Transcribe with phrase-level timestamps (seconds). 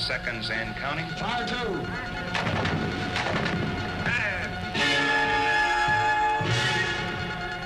[0.00, 1.06] seconds and counting.
[1.10, 1.54] Fire two.
[4.08, 4.50] And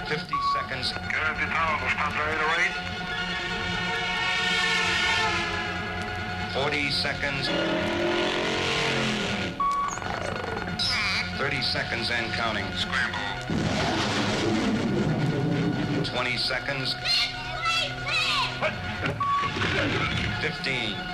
[0.09, 0.93] 50 seconds.
[0.93, 2.67] Good, the tower will stop right away.
[6.55, 7.49] 40 seconds.
[11.39, 12.64] 30 seconds and counting.
[12.75, 13.21] Scramble.
[16.05, 16.96] 20 seconds.
[20.41, 21.14] 15.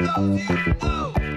[0.00, 0.40] Woo!
[0.82, 1.29] Woo!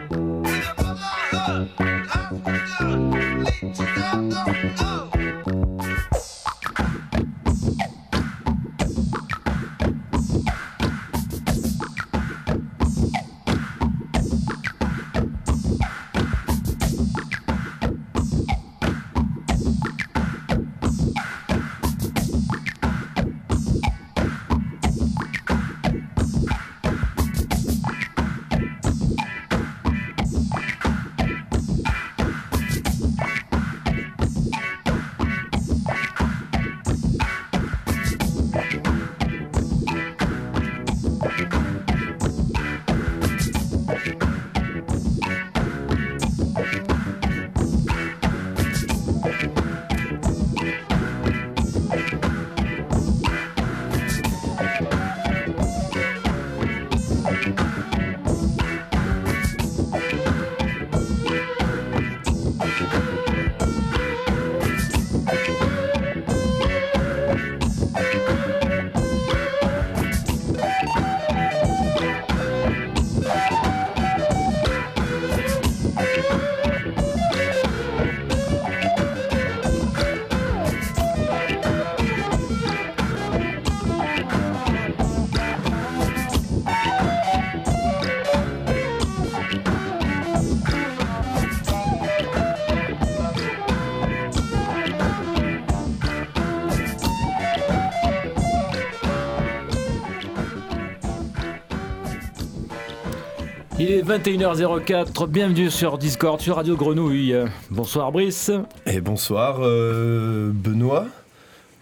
[104.06, 107.36] Il est 21h04, bienvenue sur Discord, sur Radio Grenouille.
[107.70, 108.52] Bonsoir Brice.
[108.86, 111.06] Et bonsoir euh, Benoît.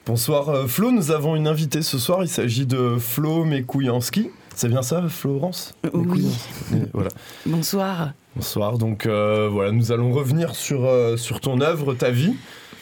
[0.05, 4.29] Bonsoir euh, Flo, nous avons une invitée ce soir, il s'agit de Flo Mekouyanski.
[4.55, 6.01] C'est bien ça, Florence Oui.
[6.01, 6.75] Mekouyanski.
[6.75, 7.09] Et Voilà.
[7.47, 8.11] Bonsoir.
[8.35, 12.35] Bonsoir, donc euh, voilà, nous allons revenir sur, euh, sur ton œuvre, ta vie.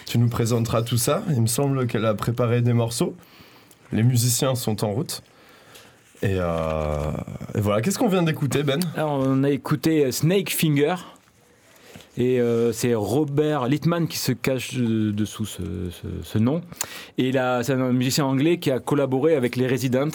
[0.06, 1.24] Tu nous présenteras tout ça.
[1.30, 3.16] Il me semble qu'elle a préparé des morceaux.
[3.94, 5.22] Les musiciens sont en route.
[6.22, 7.12] Et, euh,
[7.56, 8.80] et voilà, qu'est-ce qu'on vient d'écouter, Ben?
[8.96, 10.96] Alors, on a écouté Snake Finger.
[12.18, 15.62] Et euh, c'est Robert Littman qui se cache de- dessous ce,
[15.92, 16.62] ce- ce nom.
[17.18, 20.10] Et c'est un musicien anglais qui a collaboré avec les Residents.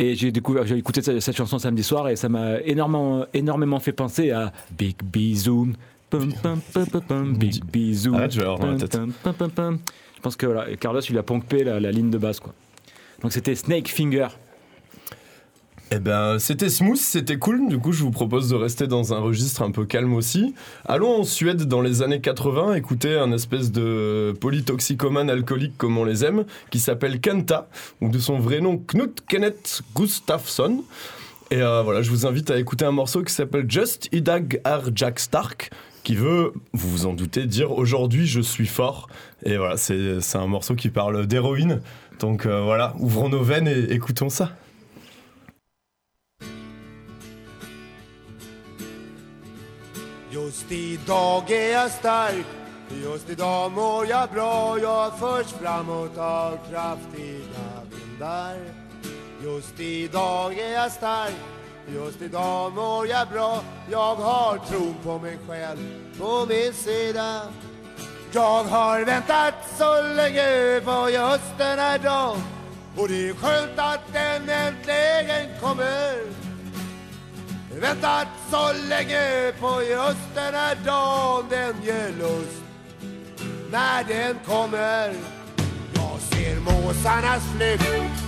[0.00, 3.80] Et j'ai découvert, j'ai écouté cette, cette chanson samedi soir et ça m'a énormément, énormément
[3.80, 5.72] fait penser à Big Bizoon.
[6.08, 8.14] Pum, pum, pum, Big Bizoon.
[8.14, 8.94] Arrête, je vais avoir dans la tête.
[10.16, 11.22] Je pense que voilà, Carlos, il a
[11.64, 12.38] la, la ligne de base.
[12.38, 12.54] Quoi.
[13.22, 14.28] Donc c'était Snake Finger.
[15.90, 17.66] Eh ben, c'était smooth, c'était cool.
[17.68, 20.54] Du coup, je vous propose de rester dans un registre un peu calme aussi.
[20.84, 26.04] Allons en Suède dans les années 80, écouter un espèce de polytoxicomane alcoolique comme on
[26.04, 27.70] les aime, qui s'appelle Kenta,
[28.02, 30.84] ou de son vrai nom Knut Kenneth Gustafsson.
[31.50, 34.90] Et euh, voilà, je vous invite à écouter un morceau qui s'appelle Just Idag Ar
[34.94, 35.70] Jack Stark,
[36.04, 39.08] qui veut, vous vous en doutez, dire aujourd'hui je suis fort.
[39.42, 41.80] Et voilà, c'est un morceau qui parle d'héroïne.
[42.20, 44.52] Donc euh, voilà, ouvrons nos veines et écoutons ça.
[50.44, 52.46] Just idag är jag stark.
[53.02, 54.78] Just idag mår jag bra.
[54.78, 58.56] Jag förs framåt av kraftiga vindar.
[59.42, 61.34] Just idag är jag stark.
[61.94, 63.62] Just idag mår jag bra.
[63.90, 65.78] Jag har tron på mig själv
[66.18, 67.42] på min sida.
[68.32, 72.42] Jag har väntat så länge på just den här dagen
[72.96, 76.47] Och det är skönt att den äntligen kommer.
[77.80, 82.62] Väntat så länge på just den här dagen Den ger lust.
[83.70, 85.14] När den kommer
[85.94, 87.84] Jag ser måsarnas flykt.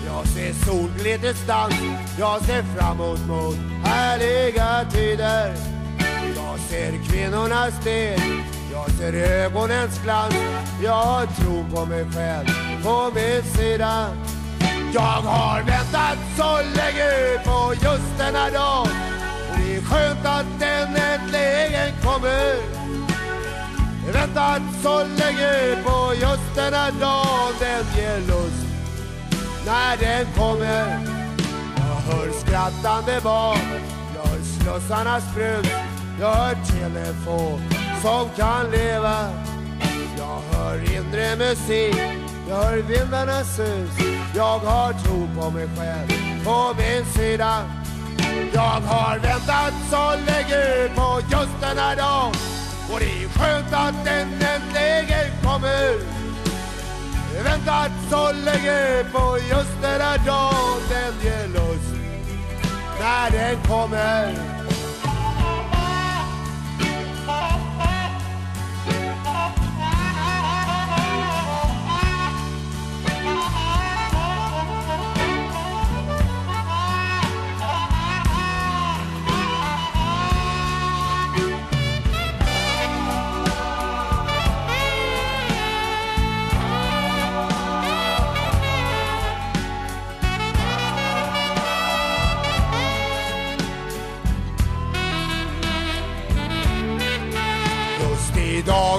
[0.06, 1.74] Jag ser solglitters dans
[2.18, 5.54] Jag ser framåt mot härliga tider.
[6.36, 8.20] Jag ser kvinnornas steg
[8.72, 10.34] Jag ser ögonens glans.
[10.82, 12.46] Jag har tro på mig själv
[12.82, 14.08] på min sida.
[14.94, 18.50] Jag har väntat så länge på just den här
[19.90, 22.54] skönt att den äntligen kommer.
[24.12, 28.66] Väntat så länge på just den här dagen Den ger lust.
[29.66, 31.06] När den kommer.
[31.76, 33.58] Jag hör skrattande barn.
[34.16, 35.66] Jag hör slussarnas brus.
[36.20, 37.60] Jag hör telefon
[38.02, 39.16] som kan leva.
[40.18, 41.96] Jag hör inre musik,
[42.48, 44.06] jag hör vindarnas sus.
[44.34, 47.79] Jag har tro på mig själv, på min sida.
[48.52, 52.32] Jag har väntat så länge på just den här dagen.
[52.92, 56.20] Och det är skönt att den äntligen kommer.
[57.44, 60.80] Väntat så länge på just den här dagen.
[60.90, 61.94] Den ger lust
[63.00, 64.59] när den kommer.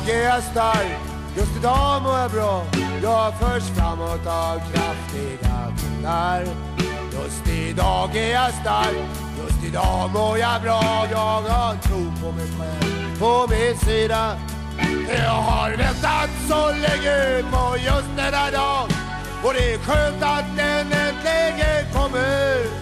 [0.01, 0.99] Idag är jag stark,
[1.37, 2.63] just idag mår jag bra.
[3.03, 6.45] Jag förs framåt av kraftiga vindar.
[7.13, 8.95] Just idag är jag stark,
[9.37, 11.07] just idag mår jag bra.
[11.11, 14.37] Jag har tro på mig själv, på min sida.
[15.23, 18.89] Jag har väntat så länge på just denna dag.
[19.43, 22.81] Och det är skönt att den äntligen kommer.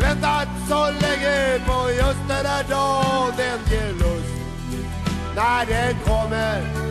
[0.00, 3.32] Väntat så länge på just denna dag.
[3.36, 4.03] Den ger
[5.34, 6.83] nach der Trommel.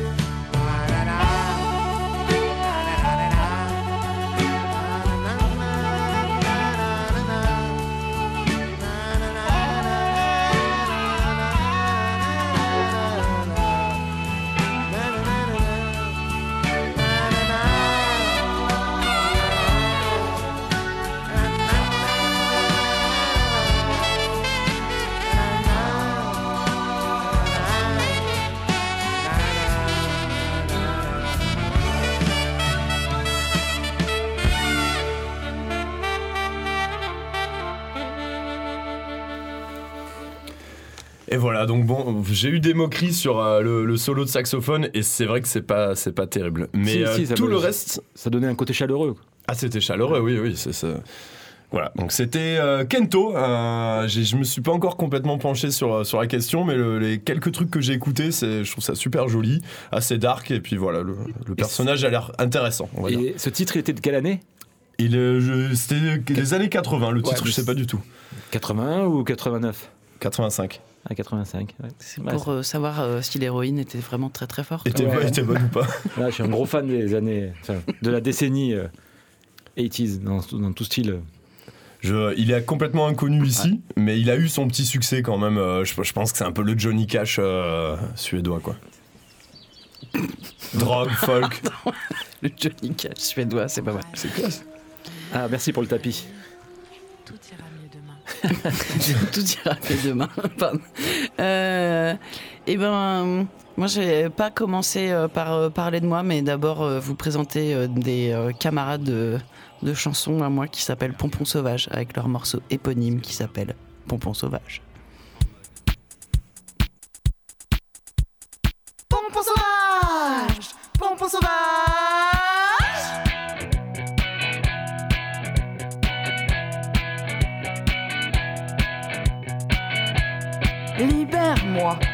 [41.33, 44.89] Et voilà, donc bon, j'ai eu des moqueries sur euh, le, le solo de saxophone
[44.93, 46.67] et c'est vrai que c'est pas, c'est pas terrible.
[46.73, 49.15] Mais Si, euh, si, tout le reste, Ça donnait un côté chaleureux.
[49.47, 50.89] ah c'était chaleureux, oui, oui, c'est ça.
[51.71, 53.35] Voilà, donc c'était euh, Kento.
[53.35, 57.17] euh, je me suis pas encore complètement penché sur, sur la question, mais le- les
[57.19, 59.59] quelques trucs que j'ai écoutés, je trouve ça super joli,
[59.91, 61.15] assez dark, et puis voilà, le,
[61.47, 62.89] le personnage a l'air intéressant.
[62.95, 63.19] On va dire.
[63.21, 64.39] Et ce titre, il était de quelle année?
[64.99, 65.13] Il,
[65.73, 68.01] c'était les années 80, le titre, je sais pas du tout.
[68.51, 69.89] 81 ou 89
[70.19, 70.81] 85.
[71.09, 71.75] Ah, 85.
[71.83, 71.89] ouais.
[71.99, 74.87] C'est Ouais, pour euh, savoir euh, si l'héroïne était vraiment très très forte.
[74.87, 75.27] Était, Ouais.
[75.27, 75.85] était bonne ou pas
[76.17, 78.87] Là, je suis un gros fan des années, enfin, de la décennie euh,
[79.77, 81.19] 80s, dans, dans tout style.
[81.99, 85.57] Je, il est complètement inconnu ici, mais il a eu son petit succès quand même.
[85.57, 88.75] euh, je, je pense que c'est un peu le Johnny Cash euh, suédois, quoi.
[90.73, 91.61] Drogue, folk.
[92.41, 94.03] Le Johnny Cash suédois, c'est pas mal.
[94.13, 94.65] C'est classe.
[95.33, 96.25] Ah, merci pour le tapis.
[99.31, 100.29] Tout ira mieux demain.
[101.39, 102.13] Euh,
[102.67, 103.47] eh ben,
[103.77, 108.35] moi, j'ai pas commencé euh, par euh, parler de moi, mais d'abord vous présenter des
[108.59, 109.39] camarades de,
[109.81, 113.75] de chansons à moi qui s'appellent Pompon Sauvage, avec leur morceau éponyme qui s'appelle
[114.07, 114.81] Pompon Sauvage.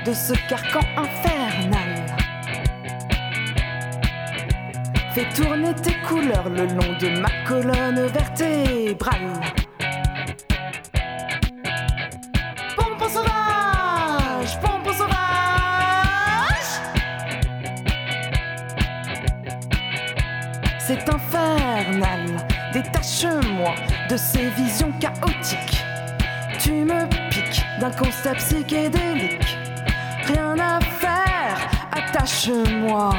[0.03, 2.07] De ce carcan infernal.
[5.13, 9.39] Fais tourner tes couleurs le long de ma colonne vertébrale.
[12.75, 15.13] Pompon sauvage Pompon sauvage
[20.79, 22.25] C'est infernal,
[22.73, 23.75] détache-moi
[24.09, 25.83] de ces visions chaotiques.
[26.59, 29.58] Tu me piques d'un concept psychédélique.
[30.29, 31.57] Rien à faire,
[31.91, 33.09] attache-moi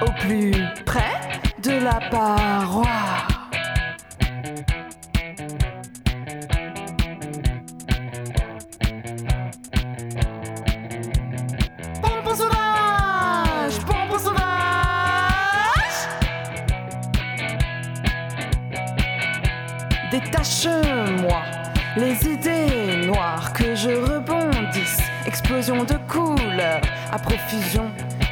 [0.00, 0.54] au plus
[0.86, 1.20] près
[1.62, 2.86] de la paroi.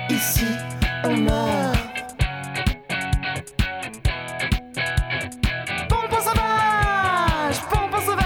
[0.08, 0.46] Ici,
[1.04, 1.76] on meurt.
[5.90, 8.24] Pompon sauvage, pompon sauvage.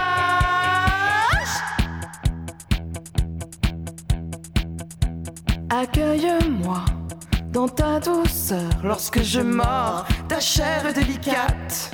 [5.69, 6.85] Accueille-moi
[7.53, 11.91] dans ta douceur lorsque je mords ta chair délicate.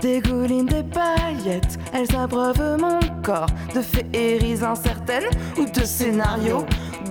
[0.00, 6.64] Dégouline des paillettes, elles abreuvent mon corps de féeries incertaines ou de scénarios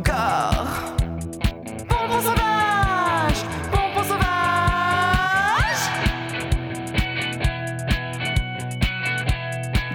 [0.03, 0.90] gore.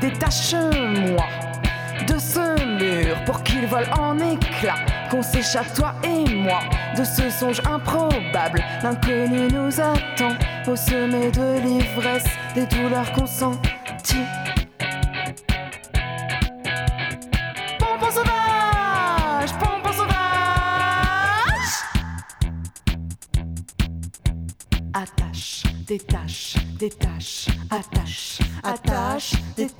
[0.06, 1.26] Détache-moi
[2.06, 4.78] de ce mur pour qu'il vole en éclats.
[5.10, 6.60] Qu'on s'échappe, toi et moi,
[6.96, 8.62] de ce songe improbable.
[8.84, 10.36] L'inconnu nous attend
[10.68, 13.75] au sommet de l'ivresse, des douleurs consenties.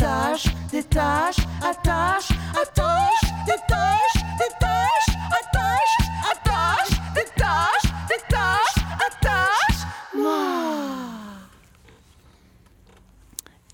[0.00, 2.28] Attache, détache, détache, attache,
[2.60, 5.08] attache, détache, détache,
[5.40, 5.94] attache,
[6.32, 10.38] attache, détache, détache, attache, moi.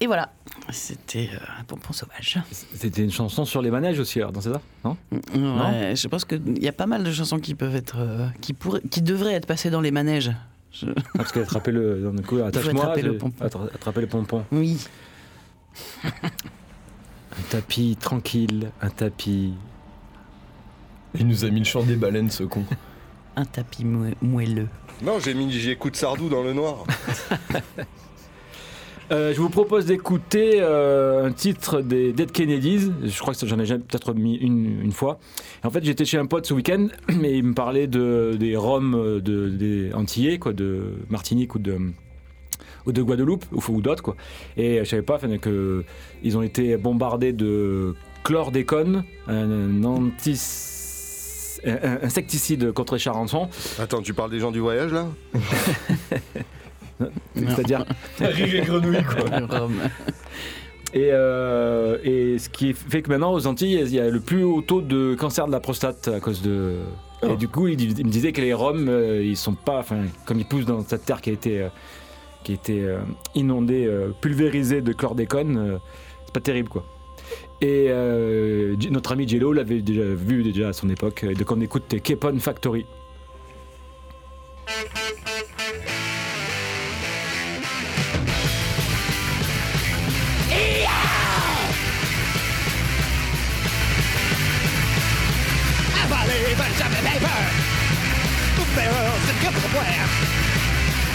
[0.01, 0.33] Et voilà,
[0.71, 2.39] c'était euh, Pompon Sauvage.
[2.51, 4.97] C'était une chanson sur les manèges aussi, alors, dans c'est ça Non?
[5.35, 8.53] Ouais, je pense qu'il y a pas mal de chansons qui peuvent être, euh, qui
[8.53, 10.31] pourraient, qui devraient être passées dans les manèges.
[10.73, 12.01] Je- Ah, Parce qu'elle attrapait le.
[12.03, 12.83] Dans le coup, attache-moi.
[12.85, 13.19] attraper
[13.75, 14.45] attraper le pompon.
[14.53, 14.79] Oui.
[16.05, 19.55] Un tapis tranquille, un tapis.
[21.15, 22.65] Il nous a mis le chant des baleines, ce con.
[23.37, 24.69] Un tapis moelleux.
[25.03, 26.85] Non, j'ai mis j'écoute Sardou dans le noir.
[29.11, 32.93] Euh, je vous propose d'écouter euh, un titre des Dead Kennedys.
[33.05, 35.19] Je crois que j'en ai jamais- peut-être mis une, une fois.
[35.63, 36.87] Et en fait, j'étais chez un pote ce week-end
[37.23, 41.79] et il me parlait de, des Roms de, des Antillais, quoi, de Martinique ou de,
[42.87, 44.03] ou de Guadeloupe, ou, ou d'autres.
[44.03, 44.17] Quoi.
[44.57, 45.85] Et je savais pas que
[46.23, 50.11] ils ont été bombardés de chlordécone, un,
[52.03, 53.49] insecticide contre les charançons.
[53.79, 55.07] Attends, tu parles des gens du voyage là?
[57.35, 57.85] C'est-à-dire
[58.21, 59.69] Rire et grenouille, quoi.
[60.95, 64.45] Et, euh, et ce qui fait que maintenant aux Antilles, il y a le plus
[64.45, 66.75] haut taux de cancer de la prostate à cause de.
[67.23, 67.29] Oh.
[67.29, 70.03] Et du coup, il, il me disait que les Roms, euh, ils sont pas, enfin,
[70.27, 71.69] comme ils poussent dans cette terre qui a été, euh,
[72.43, 72.99] qui été euh,
[73.35, 75.79] inondée, euh, pulvérisée de chlordécone, euh,
[76.25, 76.85] c'est pas terrible quoi.
[77.61, 77.91] Et
[78.91, 81.25] notre ami Jello l'avait déjà vu déjà à son époque.
[81.25, 82.87] Donc on écoute Kepon Factory.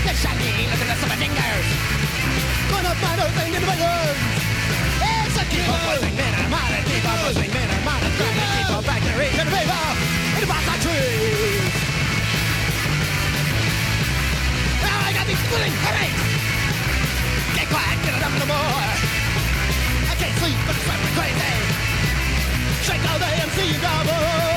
[0.07, 0.71] And give away.
[0.71, 1.67] The at some fingers.
[2.71, 4.19] Gonna find a thing in the balloons.
[5.03, 8.01] It's a keep on pushing men and man and keep on pushing men and man
[8.07, 9.85] and trying to keep on factory and paper
[10.37, 11.73] in the of trees.
[14.79, 16.23] Now I got these splitting headaches.
[17.55, 18.87] Get quiet, get it up no more.
[20.07, 21.51] I can't sleep, but it's driving me crazy.
[22.87, 24.56] Shake all the MC double.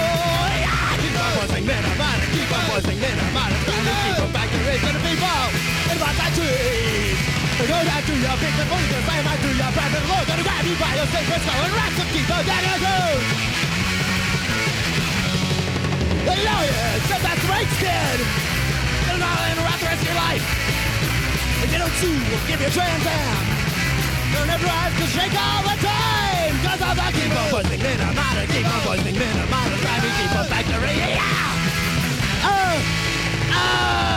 [7.70, 10.26] Go down to your big and bullies and slam out to your friends and Lord,
[10.26, 13.22] gonna grab you by your sacred skull and rock some keep down your road.
[16.26, 18.18] The lawyers said that's right, kid.
[19.06, 20.42] They're not interrupt the rest of your life.
[21.62, 23.38] If you don't sue, we'll give you a trans am.
[24.34, 26.54] You'll never have to shake all the time.
[26.66, 29.70] Cause I'm not keep on pushing men, I'm out keep on pushing men, I'm out
[29.70, 30.98] of driving, keep on factory.
[30.98, 31.22] Yeah!
[32.50, 32.74] Oh!
[33.54, 34.09] Oh!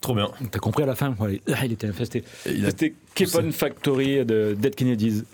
[0.00, 0.30] Trop bien.
[0.50, 2.24] T'as compris à la fin ouais, Il était infesté.
[2.46, 5.24] Et il a- C'était Kepon Factory de Dead Kennedys.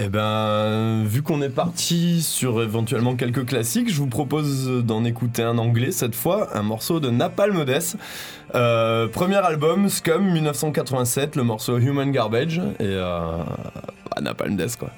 [0.00, 5.42] Eh ben, vu qu'on est parti sur éventuellement quelques classiques, je vous propose d'en écouter
[5.42, 7.96] un anglais cette fois, un morceau de Napalm Death.
[8.54, 13.38] Euh, premier album, Scum, 1987, le morceau Human Garbage, et euh,
[14.10, 14.90] bah, Napalm Death quoi.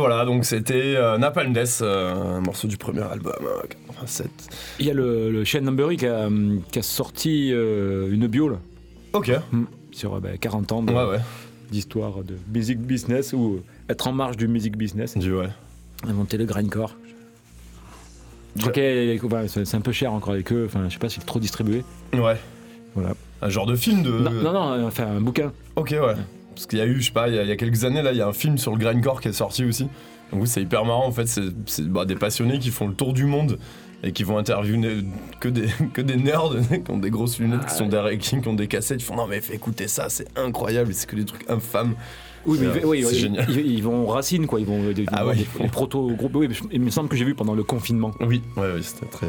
[0.00, 4.28] Voilà, donc c'était euh, Napalm Death, euh, un morceau du premier album, euh, 87.
[4.80, 6.28] Il y a le, le Shane Numbery qui a,
[6.72, 8.56] qui a sorti euh, une bio là,
[9.12, 11.20] Ok, hum, sur euh, bah, 40 ans de- ouais, ouais,
[11.70, 15.48] d'histoire de music business ou être en marge du music business, du ouais.
[16.08, 16.96] inventer le grindcore.
[19.46, 21.38] C'est c'est un peu cher encore avec eux, enfin je sais pas si c'est trop
[21.38, 21.84] distribué.
[22.12, 22.36] Ouais.
[22.94, 23.14] Voilà.
[23.42, 24.10] Un genre de film de.
[24.10, 25.52] Non, non, non, enfin un bouquin.
[25.76, 26.14] Ok, ouais.
[26.60, 27.84] Parce qu'il y a eu, je sais pas, il y, a- il y a quelques
[27.84, 29.84] années, là, il y a un film sur le grindcore qui est sorti aussi.
[30.30, 31.26] Donc, oui, c'est hyper marrant, en fait.
[31.26, 33.58] C'est bah, des passionnés qui font le tour du monde
[34.02, 34.98] et qui vont interviewer
[35.40, 36.50] que des, que des nerds
[36.84, 39.00] qui ont des grosses lunettes, qui, sont derrière, qui, qui ont des cassettes.
[39.00, 40.92] Ils font non, mais fais écouter ça, c'est incroyable.
[40.92, 41.94] C'est que des trucs infâmes.
[42.44, 43.04] Oui, mais ils- oui.
[43.48, 45.62] Ils, ils vont racine quoi, ils vont, ils vont Ah voir ouais, des- ils font-
[45.62, 46.34] les proto-groupes.
[46.36, 48.12] Oui, mais je- il me semble que j'ai vu pendant le confinement.
[48.20, 49.26] Oui, ouais, ouais, c'était très.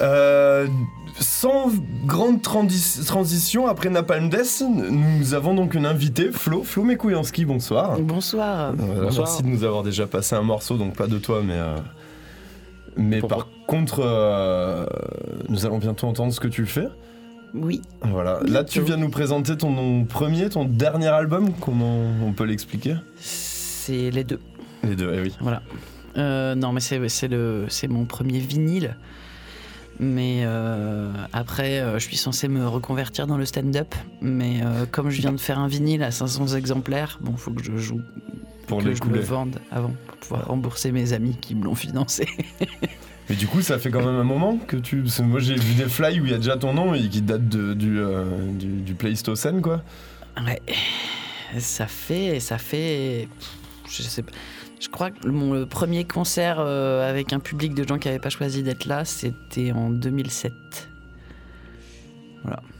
[0.00, 0.66] Euh, Euh,
[1.18, 1.70] sans
[2.06, 7.98] grande transition, après Napalm Death, nous avons donc une invitée, Flo, Flo Mekouyanski, bonsoir.
[7.98, 8.72] Bonsoir.
[8.76, 9.26] Voilà, Bonsoir.
[9.28, 11.54] Merci de nous avoir déjà passé un morceau, donc pas de toi, mais.
[11.56, 11.76] euh,
[12.96, 14.86] Mais Pourquoi par contre, euh,
[15.48, 16.88] nous allons bientôt entendre ce que tu fais.
[17.52, 17.82] Oui.
[18.02, 18.38] Voilà.
[18.46, 21.50] Là, tu viens nous présenter ton premier, ton dernier album.
[21.60, 22.94] Comment on peut l'expliquer?
[23.18, 24.40] C'est les deux.
[24.84, 25.34] Les deux, eh oui.
[25.40, 25.60] Voilà.
[26.16, 28.96] Euh, non, mais c'est c'est le c'est mon premier vinyle.
[30.02, 33.94] Mais euh, après, euh, je suis censé me reconvertir dans le stand-up.
[34.22, 37.62] Mais euh, comme je viens de faire un vinyle à 500 exemplaires, bon, faut que
[37.62, 38.00] je joue,
[38.66, 42.26] Pour que le vende avant pour pouvoir rembourser mes amis qui me l'ont financé.
[43.28, 45.02] Mais du coup, ça fait quand même un moment que tu.
[45.02, 47.06] parce que moi, j'ai vu des fly où il y a déjà ton nom et
[47.08, 48.00] qui date de- du,
[48.58, 48.96] du, du
[49.62, 49.82] quoi.
[50.44, 50.62] Ouais,
[51.58, 53.28] ça fait, ça fait,
[53.88, 54.32] je sais pas.
[54.80, 58.18] Je crois que mon le premier concert euh, avec un public de gens qui n'avaient
[58.20, 60.52] pas choisi d'être là, c'était en 2007.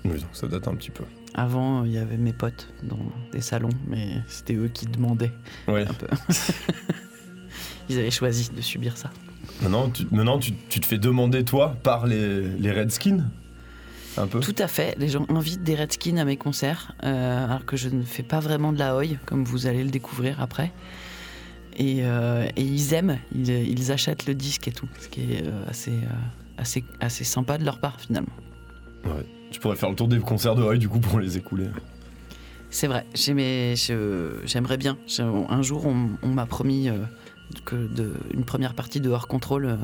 [0.05, 1.05] Oui, donc ça date un petit peu.
[1.35, 2.99] Avant, il y avait mes potes dans
[3.33, 5.31] des salons, mais c'était eux qui demandaient
[5.69, 5.87] Ouais.
[5.87, 6.07] un peu.
[7.91, 9.11] Ils avaient choisi de subir ça.
[9.63, 13.29] Maintenant, tu, maintenant tu, tu te fais demander, toi, par les, les Redskins
[14.17, 14.41] Un peu?
[14.41, 14.97] Tout à fait.
[14.99, 18.41] Les gens invitent des Redskins à mes concerts, euh, alors que je ne fais pas
[18.41, 20.73] vraiment de la oi, comme vous allez le découvrir après.
[21.77, 25.47] Et, euh, et ils aiment, ils, ils achètent le disque et tout, ce qui est
[25.47, 28.33] euh, assez, euh, assez, assez sympa de leur part finalement.
[29.51, 31.67] Tu pourrais faire le tour des concerts de Roy, du coup, pour les écouler.
[32.69, 34.97] C'est vrai, j'aimerais bien.
[35.19, 36.89] Un jour, on, on m'a promis
[37.65, 39.77] que de, une première partie de Hors Contrôle euh,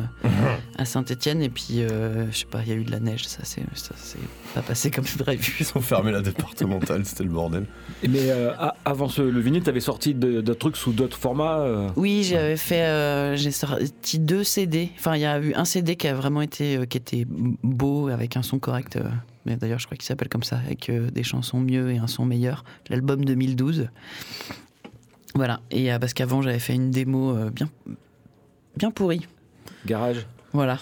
[0.77, 3.27] à Saint-Etienne, et puis euh, je sais pas, il y a eu de la neige,
[3.27, 3.63] ça c'est
[4.55, 5.57] pas passé comme prévu.
[5.61, 7.67] Ils ont fermé la départementale, c'était le bordel.
[8.03, 8.53] Et Mais euh,
[8.85, 12.57] avant ce, le vinyle, t'avais sorti de- d'autres trucs sous d'autres formats euh, Oui, j'avais
[12.57, 14.91] fait, euh, j'ai sorti deux CD.
[14.99, 18.09] Enfin, il y a eu un CD qui a vraiment été, euh, qui était beau
[18.09, 18.97] avec un son correct.
[18.97, 19.03] euh,
[19.45, 22.07] mais d'ailleurs, je crois qu'il s'appelle comme ça, avec euh, des chansons mieux et un
[22.09, 22.65] son meilleur.
[22.91, 23.89] L'album 2012.
[25.37, 25.61] Voilà.
[25.71, 27.69] Et euh, parce qu'avant, j'avais fait une démo euh, bien,
[28.77, 29.27] bien pourrie.
[29.85, 30.79] Garage Voilà.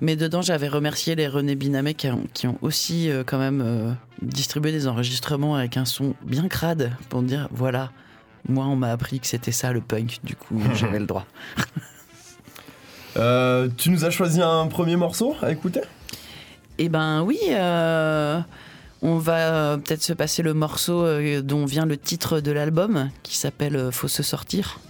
[0.00, 3.96] Mais dedans, j'avais remercié les René Binamet qui ont, qui ont aussi euh, quand même
[4.22, 7.90] distribué des enregistrements avec un son bien crade pour dire voilà,
[8.48, 11.26] moi on m'a appris que c'était ça le punk, du coup j'avais le droit.
[13.16, 15.80] Euh, tu nous as choisi un premier morceau à écouter?
[16.78, 18.40] Eh ben oui, euh,
[19.02, 23.10] on va euh, peut-être se passer le morceau euh, dont vient le titre de l'album
[23.22, 24.80] qui s'appelle euh, Faut se sortir.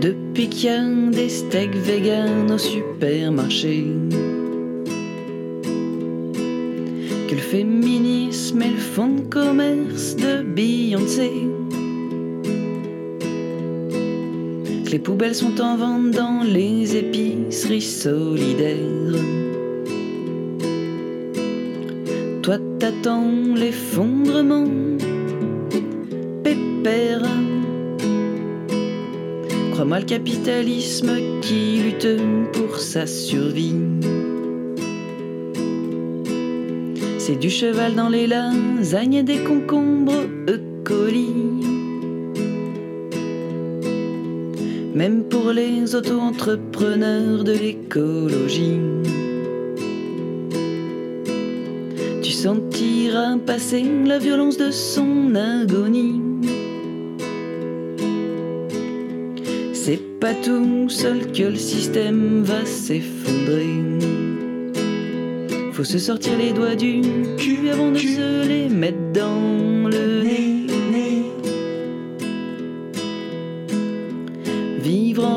[0.00, 3.86] Depuis qu'il y a des steaks vegan au supermarché,
[7.28, 11.32] que le féminisme est le fonds de commerce de Beyoncé.
[14.90, 18.76] Les poubelles sont en vente dans les épiceries solidaires.
[22.42, 24.66] Toi t'attends l'effondrement,
[26.42, 27.22] pépère.
[29.70, 32.08] Crois-moi le capitalisme qui lutte
[32.52, 33.76] pour sa survie.
[37.18, 41.59] C'est du cheval dans les lasagnes et des concombres eucolis.
[44.94, 48.80] Même pour les auto-entrepreneurs de l'écologie.
[52.22, 56.20] Tu sentiras passer la violence de son agonie.
[59.72, 63.80] C'est pas tout seul que le système va s'effondrer.
[65.72, 67.00] Faut se sortir les doigts du
[67.38, 70.29] cul avant de se les mettre dans le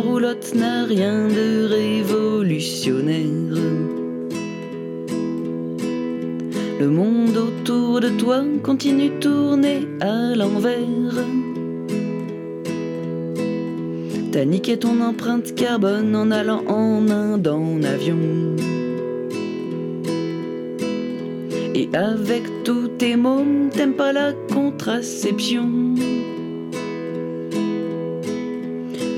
[0.01, 3.61] roulotte n'a rien de révolutionnaire.
[6.79, 11.15] Le monde autour de toi continue tourner à l'envers.
[14.31, 18.17] T'as niqué ton empreinte carbone en allant en Inde en avion.
[21.75, 25.93] Et avec tous tes mots, t'aimes pas la contraception.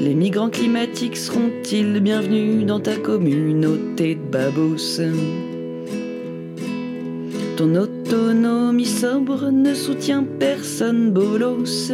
[0.01, 5.01] Les migrants climatiques seront-ils bienvenus dans ta communauté de babos?
[7.55, 11.93] Ton autonomie sobre ne soutient personne bolos.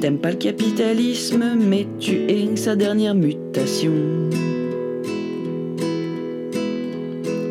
[0.00, 3.92] T'aimes pas le capitalisme, mais tu es sa dernière mutation.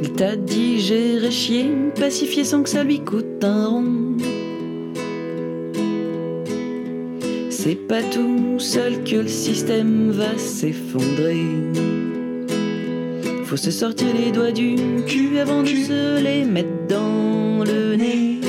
[0.04, 4.18] Il t'a dit gérer chier, pacifier sans que ça lui coûte un rond.
[7.62, 11.44] C'est pas tout seul que le système va s'effondrer.
[13.44, 18.40] Faut se sortir les doigts du cul avant de se les mettre dans le nez.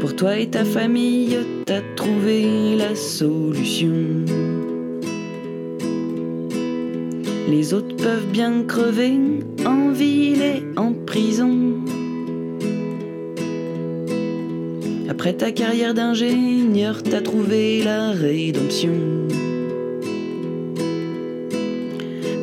[0.00, 4.24] Pour toi et ta famille, t'as trouvé la solution.
[7.50, 9.18] Les autres peuvent bien crever
[9.66, 11.74] en ville et en prison.
[15.08, 18.92] Après ta carrière d'ingénieur, t'as trouvé la rédemption.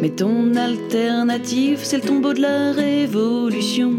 [0.01, 3.93] Mais ton alternative, c'est le tombeau de la révolution.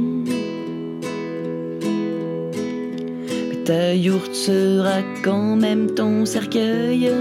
[3.49, 7.13] Mais ta yourte sera quand même ton cercueil.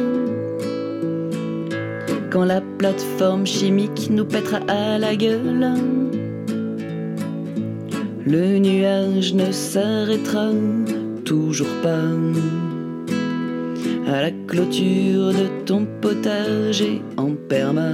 [2.31, 5.73] Quand la plateforme chimique nous pètera à la gueule,
[8.25, 10.49] le nuage ne s'arrêtera
[11.25, 12.05] toujours pas.
[14.07, 17.93] À la clôture de ton potager en perma.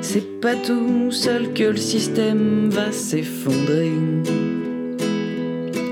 [0.00, 3.92] C'est pas tout seul que le système va s'effondrer.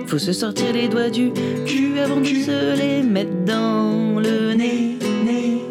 [0.07, 1.31] Faut se sortir les doigts du
[1.65, 4.99] cul avant de se les mettre dans le nez.
[5.25, 5.63] nez.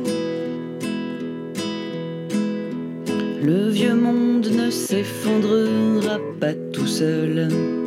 [3.43, 7.80] Le vieux monde ne s'effondrera pas tout seul.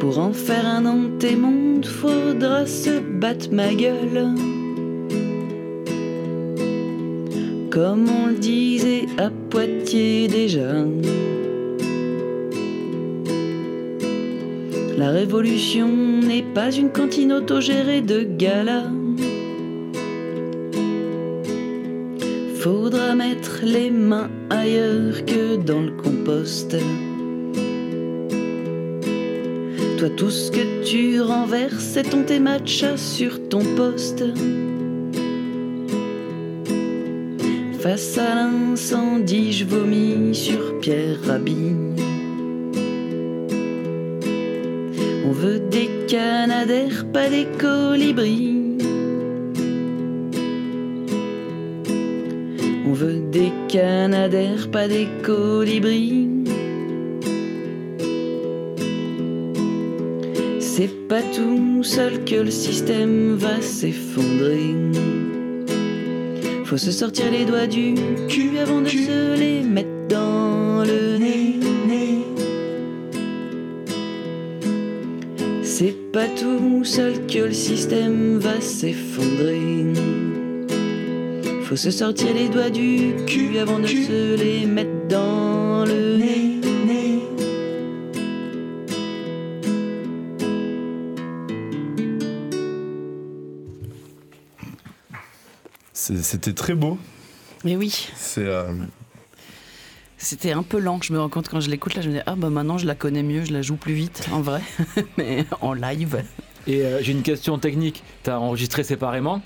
[0.00, 4.28] Pour en faire un antémonde, faudra se battre ma gueule.
[7.70, 10.84] Comme on le disait à Poitiers déjà.
[14.96, 18.84] La révolution n'est pas une cantine autogérée de gala.
[22.54, 26.76] Faudra mettre les mains ailleurs que dans le compost.
[29.98, 34.22] Toi, tout ce que tu renverses, c'est ton thé matcha sur ton poste.
[37.80, 41.74] Face à l'incendie, je vomis sur Pierre Rabhi.
[45.26, 48.78] On veut des canadaires, pas des colibris.
[52.86, 56.27] On veut des canadaires, pas des colibris.
[60.80, 64.76] C'est pas tout seul que le système va s'effondrer.
[66.66, 67.96] Faut se sortir les doigts du
[68.28, 71.56] cul avant de se les mettre dans le nez.
[75.64, 79.82] C'est pas tout seul que le système va s'effondrer.
[81.64, 85.47] Faut se sortir les doigts du cul avant de se les mettre dans
[96.22, 96.98] C'était très beau.
[97.64, 98.72] Mais oui, C'est euh,
[100.16, 101.00] c'était un peu lent.
[101.02, 102.86] Je me rends compte quand je l'écoute là, je me dis ah bah maintenant je
[102.86, 104.60] la connais mieux, je la joue plus vite en vrai,
[105.18, 106.22] mais en live.
[106.66, 108.02] Et euh, j'ai une question technique.
[108.22, 109.40] T'as enregistré séparément?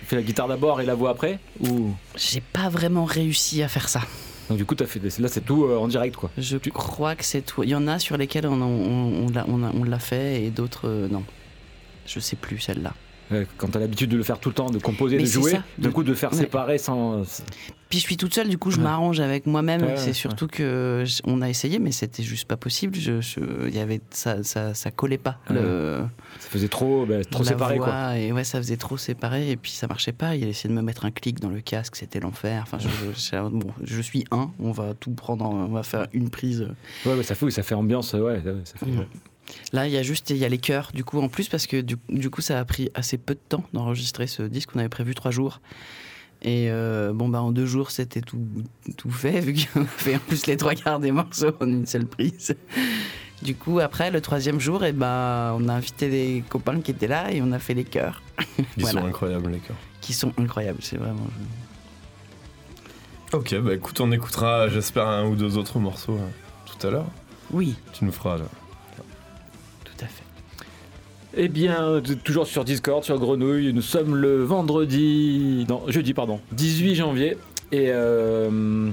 [0.00, 1.90] Tu fais la guitare d'abord et la voix après Ou?
[2.16, 4.00] J'ai pas vraiment réussi à faire ça.
[4.48, 6.30] donc du coup t'as fait là c'est tout euh, en direct quoi.
[6.38, 7.62] Je crois que c'est tout.
[7.62, 10.42] Il y en a sur lesquels on, on, on l'a- on a- on l'a fait
[10.44, 11.22] et d'autres euh, non.
[12.06, 12.92] Je sais plus celle-là.
[13.32, 15.54] Euh, Quand t'as l'habitude de le faire tout le temps, de composer, Mais de jouer,
[15.78, 17.22] d'un coup de faire séparer sans.
[17.88, 18.84] Puis je suis toute seule, du coup je Ouais.
[18.84, 19.82] m'arrange avec moi-même.
[19.82, 22.96] Ouais, c'est ouais, surtout que on a essayé, mais c'était juste pas possible.
[22.98, 25.38] Je, y avait ça, ça, ça collait pas.
[25.50, 26.00] Le,
[26.40, 28.16] Ça faisait trop, bah, trop séparé voix, quoi.
[28.18, 30.34] Et ouais, ça faisait trop séparé et puis ça marchait pas.
[30.36, 32.62] Il a essayé de me mettre un clic dans le casque, c'était l'enfer.
[32.66, 34.50] Enfin, je, bon, je suis un.
[34.58, 36.66] On va tout prendre, en- on va faire une prise.
[37.04, 39.04] Ouais, ouais, ça fait, ça fait ambiance, ouais, ça fait- Mhm.
[39.72, 41.66] Là, il y a juste il y a les chœurs, du coup, en plus, parce
[41.66, 44.70] que du, du coup, ça a pris assez peu de temps d'enregistrer ce disque.
[44.74, 45.60] On avait prévu trois jours.
[46.44, 48.40] Et euh, bon, bah, en deux jours, c'était tout,
[48.96, 51.86] tout fait, vu qu'on a fait en plus les trois quarts des morceaux en une
[51.86, 52.54] seule prise.
[53.42, 57.08] Du coup, après, le troisième jour, et ben, on a invité des copains qui étaient
[57.08, 58.22] là et on a fait les chœurs,
[58.76, 59.00] Voilà.
[59.00, 59.76] sont incroyables les chœurs.
[60.00, 60.78] qui sont incroyables.
[60.80, 61.26] C'est vraiment.
[63.32, 66.28] Ok, bah écoute, on écoutera, j'espère, un ou deux autres morceaux euh,
[66.66, 67.06] tout à l'heure.
[67.50, 68.44] Oui, Tu nous feras là.
[71.34, 76.40] Eh bien, t- toujours sur Discord, sur Grenouille, nous sommes le vendredi, non, jeudi, pardon,
[76.52, 77.38] 18 janvier.
[77.72, 78.90] Et euh,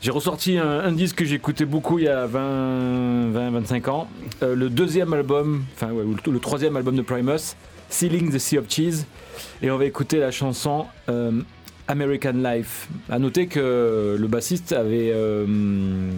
[0.00, 4.08] j'ai ressorti un, disque que j'écoutais beaucoup il y a 20, 20 25 ans.
[4.42, 7.54] Euh, le deuxième album, enfin, ouais, ou le, troisième album de Primus,
[7.90, 9.06] Sealing the Sea of Cheese.
[9.62, 11.30] Et on va écouter la chanson euh,
[11.86, 12.88] American Life.
[13.08, 15.12] À noter que le bassiste avait.
[15.14, 16.10] euh,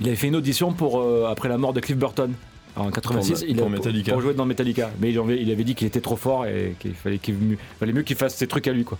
[0.00, 2.32] il avait fait une audition euh, après la mort de Cliff Burton.
[2.76, 4.12] En 86, Pour- il pour a- Metallica.
[4.12, 4.90] pour jouer dans Metallica.
[5.00, 7.58] Mais il avait, il avait dit qu'il était trop fort et qu'il fallait, qu'il mieux,
[7.80, 8.84] fallait mieux qu'il fasse ses trucs à lui.
[8.84, 8.98] Quoi.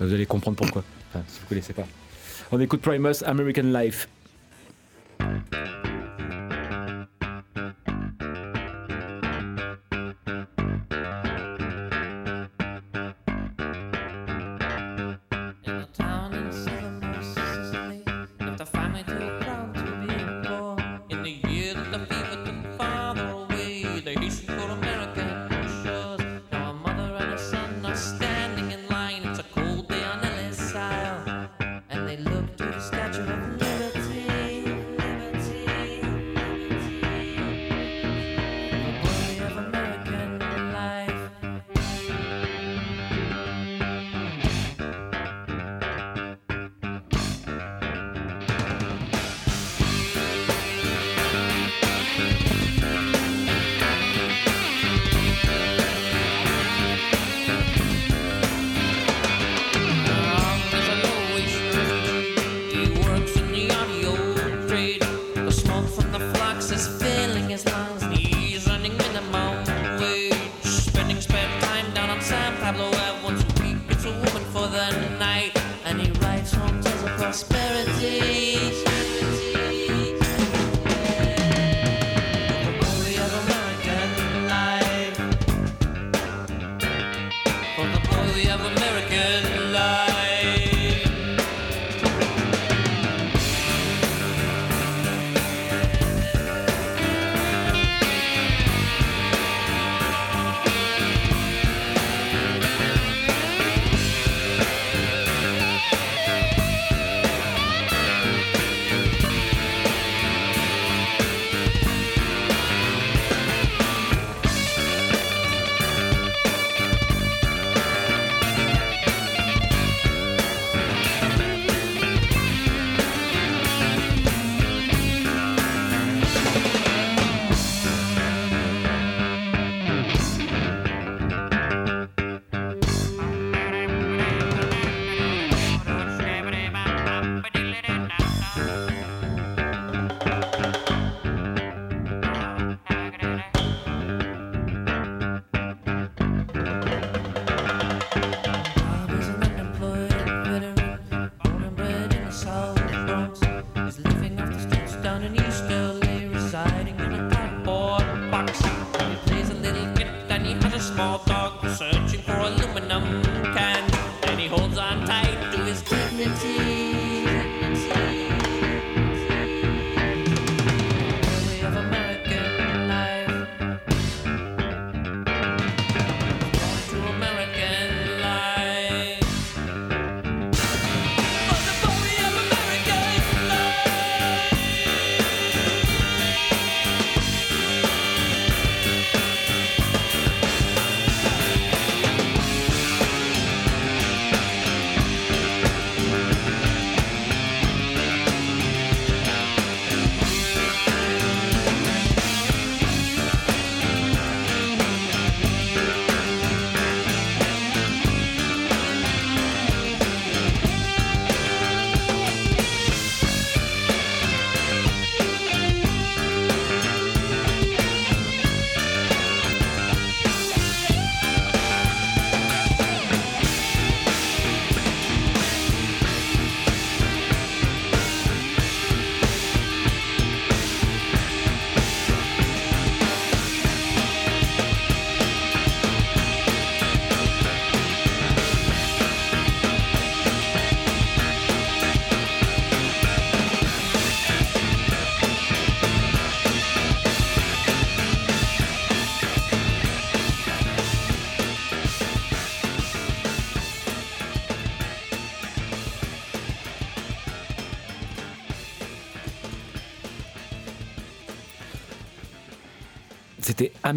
[0.00, 0.84] Vous allez comprendre pourquoi.
[1.12, 1.86] Enfin, si vous connaissez pas.
[2.52, 4.08] On écoute Primus American Life.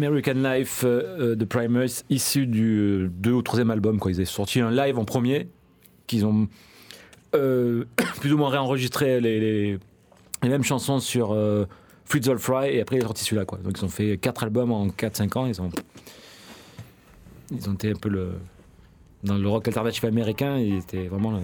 [0.04, 3.98] American Life euh, euh, de Primus, issu du deux ou troisième album.
[3.98, 4.10] Quoi.
[4.12, 5.48] Ils avaient sorti un live en premier,
[6.06, 6.48] qu'ils ont
[7.34, 7.84] euh,
[8.20, 9.78] plus ou moins réenregistré les, les-
[10.42, 11.64] les mêmes chansons sur euh,
[12.04, 13.44] Fritz All Fry, et après ils ont sorti celui-là.
[13.46, 13.58] Quoi.
[13.58, 15.46] Donc ils ont fait quatre albums en 4-5 ans.
[15.46, 15.70] Ils ont,
[17.50, 18.32] ils ont été un peu le,
[19.24, 21.40] dans le rock alternatif américain, ils étaient vraiment le,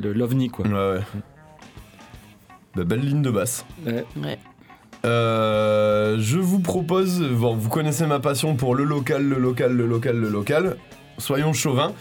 [0.00, 0.48] le l'ovni.
[0.48, 0.66] Quoi.
[0.66, 1.00] Ouais, ouais.
[2.74, 3.64] Bah, belle ligne de basse.
[3.86, 4.04] Ouais.
[4.16, 4.38] Ouais.
[5.04, 9.86] Euh, je vous propose, bon, vous connaissez ma passion pour le local, le local, le
[9.86, 10.76] local, le local.
[11.18, 11.92] Soyons chauvins.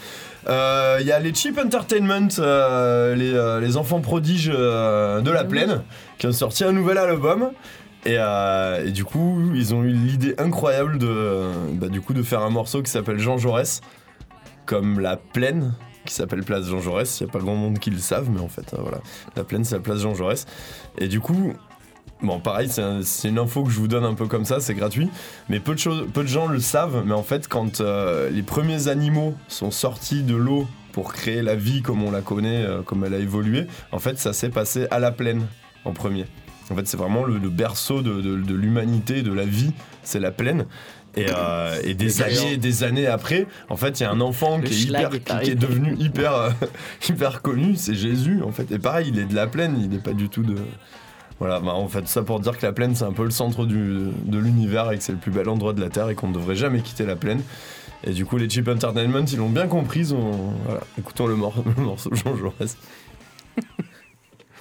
[0.47, 5.83] Euh, Il y a les Cheap Entertainment, euh, les, les enfants prodiges de la plaine,
[6.17, 7.51] qui ont sorti un nouvel album.
[8.05, 11.43] Et, et du coup, ils ont eu l'idée incroyable de,
[11.73, 13.81] bah, du coup, de faire un morceau qui s'appelle Jean Jaurès,
[14.65, 15.73] comme la plaine,
[16.05, 17.19] qui s'appelle Place Jean Jaurès.
[17.19, 18.99] Il n'y a pas grand monde qui le savent, mais en fait, voilà.
[19.37, 20.45] La plaine, c'est la place Jean Jaurès.
[20.97, 21.53] Et du coup,
[22.23, 24.59] Bon, pareil, c'est un- c'est une info que je vous donne un peu comme ça,
[24.61, 25.09] c'est gratuit.
[25.49, 28.43] Mais peu de, choses- peu de gens le savent, mais en fait, quand euh, les
[28.43, 32.81] premiers animaux sont sortis de l'eau pour créer la vie comme on la connaît, euh,
[32.81, 35.45] comme elle a évolué, en fait, ça s'est passé à la plaine
[35.85, 36.25] en premier.
[36.71, 40.19] En fait, c'est vraiment le, le berceau de, de- de l'humanité, de la vie, c'est
[40.21, 40.65] la plaine.
[41.15, 44.57] Et, euh, et des années, des années après, en fait, il y a un enfant
[44.57, 45.55] Le qui est, schlag hyper, est qui- qui, est arrivé.
[45.55, 46.49] devenu hyper, euh,
[47.09, 48.71] hyper connu, c'est Jésus, en fait.
[48.71, 50.55] Et pareil, il est de la plaine, il n'est pas du tout de.
[51.39, 53.65] Voilà, bah, en fait, ça pour dire que la plaine, c'est un peu le centre
[53.65, 56.33] de l'univers et que c'est le plus bel endroit de la Terre et qu'on ne
[56.33, 57.41] devrait jamais quitter la plaine.
[58.05, 60.11] Et du coup, les Cheap Entertainment, ils l'ont bien compris.
[60.13, 60.51] Ont...
[60.65, 62.77] voilà, écoutons le, mor- le morceau Jean Jaurès.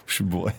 [0.07, 0.53] Je suis bourré.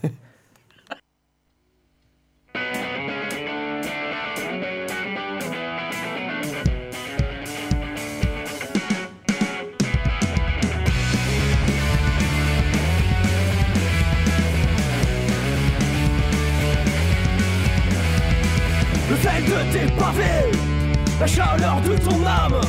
[21.20, 22.62] La chaleur de ton âme,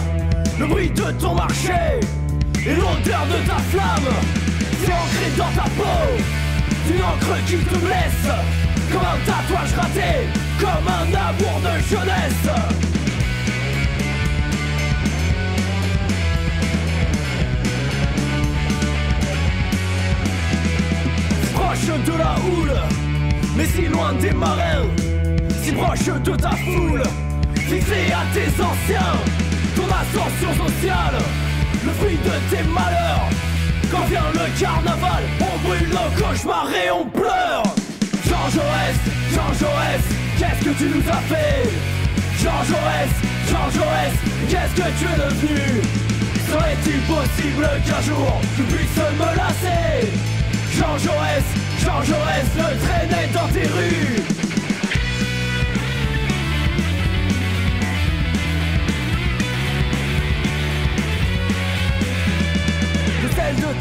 [0.59, 2.01] le bruit de ton marché
[2.66, 4.14] et l'odeur de ta flamme.
[4.80, 6.09] C'est ancré dans ta peau,
[6.90, 8.28] une encre qui te blesse,
[8.92, 10.28] comme un tatouage raté,
[10.61, 12.51] comme un amour de jeunesse.
[21.55, 22.80] proche de la houle,
[23.57, 24.86] mais si loin des marins,
[25.62, 27.03] si proche de ta foule,
[27.69, 29.17] fixé à tes anciens,
[29.77, 31.19] ton ascension sociale,
[31.85, 33.29] le fruit de tes malheurs.
[33.91, 37.62] Quand vient le carnaval, on brûle nos cauchemars et on pleure.
[38.29, 38.97] Jean Jaurès,
[39.33, 40.05] Jean Jaurès,
[40.39, 41.69] qu'est-ce que tu nous as fait?
[42.43, 43.12] Jean Jaurès,
[43.51, 44.15] Jean Jaurès,
[44.49, 45.83] qu'est-ce que tu es devenu?
[46.51, 50.12] Serait-il possible qu'un jour tu puisses me lasser?
[50.77, 51.45] Jean Jaurès,
[51.81, 54.34] Jean Jaurès le traînait dans tes rues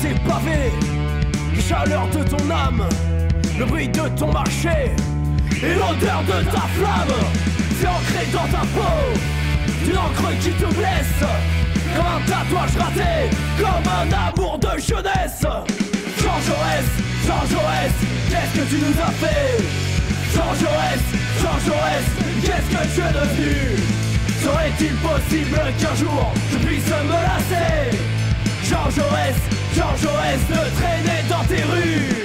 [0.03, 0.71] tes pavés,
[1.55, 2.83] les chaleurs de ton âme,
[3.57, 4.91] le bruit de ton marché
[5.63, 7.19] et l'odeur de ta flamme.
[7.79, 8.99] C'est ancré dans ta peau,
[9.87, 11.23] une encre qui te blesse,
[11.95, 15.45] comme un tatouage raté, comme un amour de jeunesse.
[16.21, 16.87] Jean Jaurès,
[17.25, 17.95] Jean Jaurès,
[18.29, 19.63] qu'est-ce que tu nous as fait?
[20.35, 21.03] Jean Jaurès,
[21.41, 22.07] Jean Jaurès,
[22.43, 23.55] qu'est-ce que tu es devenu?
[24.43, 27.97] Serait-il possible qu'un jour je puisse me lasser?
[28.69, 32.23] Jean Jaurès, Jean Jaurès le traînait dans tes rues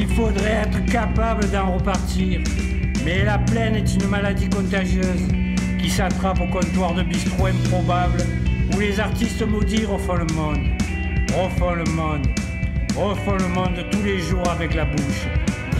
[0.00, 2.40] il faudrait être capable d'en repartir.
[3.04, 5.28] Mais la plaine est une maladie contagieuse
[5.80, 8.18] qui s'attrape au comptoir de bistrot improbable
[8.80, 10.64] les artistes maudits refont le monde.
[11.36, 12.26] Refont le monde.
[12.96, 15.26] Refont le monde tous les jours avec la bouche.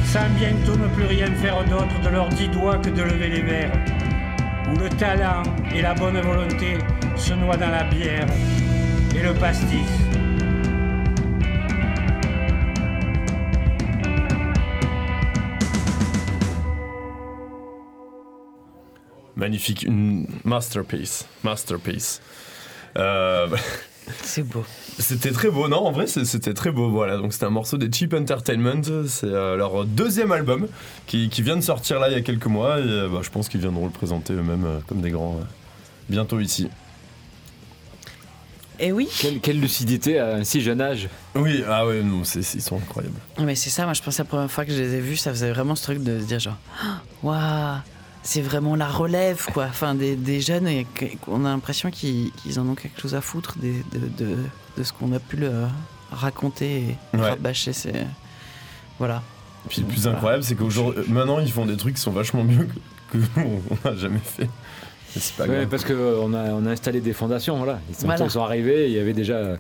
[0.05, 3.41] Sans bientôt ne plus rien faire d'autre de leurs dix doigts que de lever les
[3.41, 3.73] verres.
[4.71, 5.43] Où le talent
[5.75, 6.77] et la bonne volonté
[7.17, 8.27] se noient dans la bière
[9.17, 9.79] et le pastis.
[19.37, 21.27] Magnifique, une masterpiece.
[21.43, 22.21] Masterpiece.
[22.97, 23.49] Euh,
[24.25, 24.65] C'est beau.
[24.99, 26.91] c'était très beau, non En vrai, c'était très beau.
[26.91, 28.83] Voilà, donc c'était un morceau des Cheap Entertainment.
[29.07, 30.67] C'est euh, leur deuxième album
[31.07, 32.81] qui, qui vient de sortir là il y a quelques mois.
[32.81, 35.45] Et euh, bah, je pense qu'ils viendront le présenter eux-mêmes euh, comme des grands euh,
[36.09, 36.69] bientôt ici.
[38.81, 39.09] Et oui.
[39.21, 41.09] Quelle, quelle lucidité à un si jeune âge.
[41.35, 43.15] Oui, ah ouais, non, c'est- ils sont incroyables.
[43.39, 45.17] Mais c'est ça, moi je pense que la première fois que je les ai vus,
[45.19, 47.79] ça faisait vraiment ce truc de se dire genre, Ah, waouh,
[48.23, 49.67] c'est vraiment la relève quoi.
[49.69, 50.87] Enfin, des, des jeunes, et
[51.25, 54.37] qu'on a l'impression qu'ils qu'ils en ont quelque chose à foutre des- de, de,
[54.77, 55.67] de ce qu'on a pu le
[56.13, 57.31] raconter et Ouais.
[57.31, 57.73] rabâcher.
[57.73, 58.07] C'est.
[58.99, 59.23] Voilà.
[59.69, 62.67] Puis le plus incroyable, c'est qu'aujourd'hui, maintenant, ils font des trucs qui sont vachement mieux
[63.13, 64.45] que, que nous, on n'a jamais fait.
[65.15, 65.67] Mais c'est pas Ouais, grave.
[65.69, 67.81] parce qu'on a, on a installé des fondations, voilà.
[67.89, 68.29] Ils sont, Voilà.
[68.29, 69.57] sont arrivés, il y avait déjà.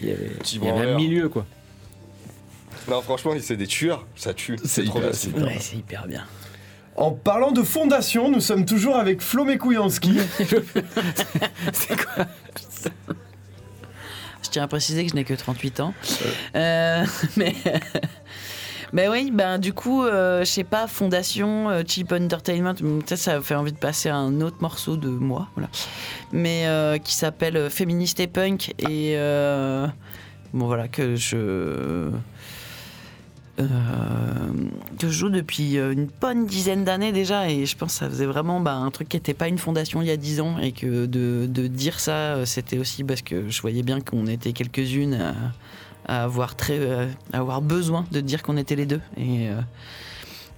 [0.00, 1.44] Il y avait, il y avait un milieu, quoi.
[2.88, 4.06] Non, franchement, c'est des tueurs.
[4.16, 4.56] Ça tue.
[4.62, 5.18] C'est C'est trop hyper- bien.
[5.18, 6.24] c'est hyper- Ouais, c'est hyper bien.
[7.00, 10.18] En parlant de fondation, nous sommes toujours avec Flo Mekouyanski.
[14.42, 15.94] Je tiens à préciser que je n'ai que 38 ans.
[16.54, 17.04] Euh,
[17.36, 17.54] mais.
[18.92, 23.36] Mais oui, ben du coup, euh, je sais pas, Fondation, euh, Cheap Entertainment, peut-être ça
[23.36, 25.68] me fait envie de passer à un autre morceau de moi, voilà.
[26.32, 29.86] Mais euh, qui s'appelle euh, Féministe et Punk et euh,
[30.52, 32.10] bon voilà que je
[33.58, 33.66] euh,
[34.98, 38.08] que je joue depuis euh, une bonne dizaine d'années déjà et je pense que ça
[38.08, 40.58] faisait vraiment bah, un truc qui n'était pas une fondation il y a 10 ans
[40.58, 44.52] et que de, dire ça euh, c'était aussi parce que je voyais bien qu'on était
[44.52, 45.34] quelques-unes
[46.06, 49.48] à, avoir très à avoir besoin de dire qu'on était les deux et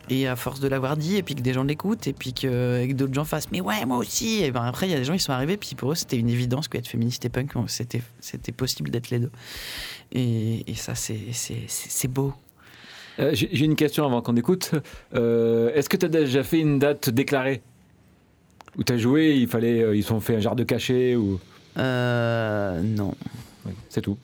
[0.08, 2.90] et à force de l'avoir dit et puis que des gens l'écoutent et puis que,
[2.92, 5.14] d'autres gens fassent mais ouais moi aussi et ben après il y a des gens
[5.14, 8.90] qui sont arrivés puis pour eux c'était une évidence qu'être féministe et punk c'était possible
[8.90, 9.30] d'être les deux.
[10.12, 12.32] Et, et ça c'est beau
[13.18, 14.72] Euh, J'ai une question avant qu'on écoute.
[15.14, 17.62] Euh, Est-ce que tu as déjà fait une date déclarée?
[18.78, 21.38] Où tu as joué, il fallait, euh, ils ont fait un genre de cachet ou...
[21.78, 23.14] euh, non
[23.90, 24.16] c'est tout.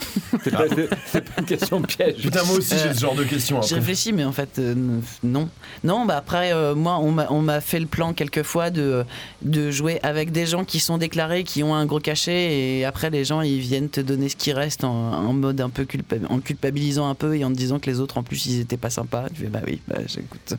[0.44, 0.64] C'est pas,
[1.06, 2.22] c'est- pas une question piège.
[2.22, 3.78] Putain, moi aussi j'ai ce genre de questions Je après.
[3.80, 4.74] réfléchis, mais en fait, euh,
[5.22, 5.48] non.
[5.84, 9.04] Non, bah après, euh, moi, on m'a- fait le plan quelques fois de,
[9.42, 13.10] de jouer avec des gens qui sont déclarés, qui ont un gros cachet, et après,
[13.10, 16.16] les gens, ils viennent te donner ce qui reste en, en mode un peu culpa-
[16.28, 18.76] en culpabilisant un peu et en te disant que les autres, en plus, ils étaient
[18.76, 19.26] pas sympas.
[19.34, 20.54] Tu fais, bah oui, bah j'écoute.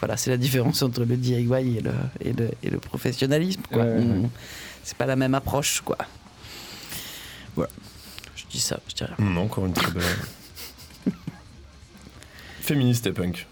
[0.00, 1.38] Voilà, c'est la différence entre le DIY
[1.78, 3.82] et le, et le, et le professionnalisme, quoi.
[3.82, 4.04] Ouais, ouais, ouais.
[4.24, 4.30] On-
[4.82, 5.96] C'est pas la même approche, quoi.
[7.56, 7.70] Voilà.
[8.54, 9.16] Dis ça, je dis rien.
[9.18, 10.04] Non, encore une très belle.
[12.60, 13.48] Féministe et punk.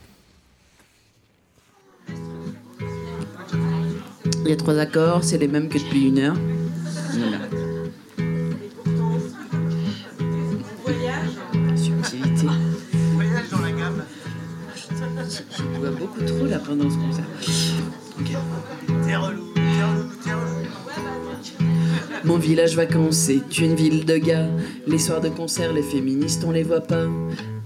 [4.45, 6.37] Il y a trois accords, c'est les mêmes que depuis une heure.
[11.75, 12.47] Subtilité.
[15.59, 17.27] Je bois beaucoup trop là pendant ce concert.
[18.21, 18.37] Ok.
[22.25, 24.49] Mon village vacances, c'est une ville de gars.
[24.87, 27.07] Les soirs de concert, les féministes, on les voit pas.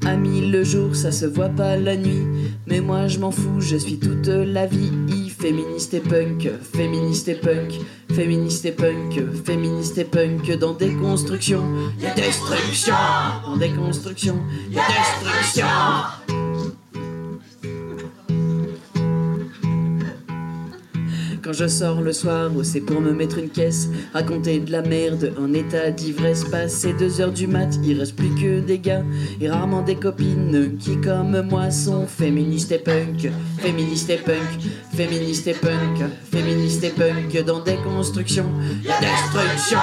[0.06, 2.26] Amis, le jour, ça se voit pas la nuit.
[2.66, 4.92] Mais moi, je m'en fous, je suis toute la vie.
[5.38, 7.74] Féministe et punk, féministe et punk,
[8.12, 10.58] féministe et punk, féministe et punk.
[10.58, 11.62] Dans des constructions,
[12.00, 12.94] y a destruction.
[13.44, 14.40] Dans des constructions,
[14.70, 15.66] y destruction.
[21.46, 25.32] Quand je sors le soir, c'est pour me mettre une caisse, raconter de la merde,
[25.38, 26.42] en état d'ivresse.
[26.42, 29.04] Passé deux heures du mat, il reste plus que des gars
[29.40, 34.58] et rarement des copines qui, comme moi, sont féministes et punk, féministes et punk,
[34.92, 37.44] féministes et punk, féministes et punk.
[37.44, 38.50] Dans des constructions,
[38.84, 39.78] y a destruction.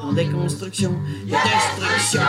[0.00, 0.94] Dans des constructions,
[1.26, 2.20] y a destruction.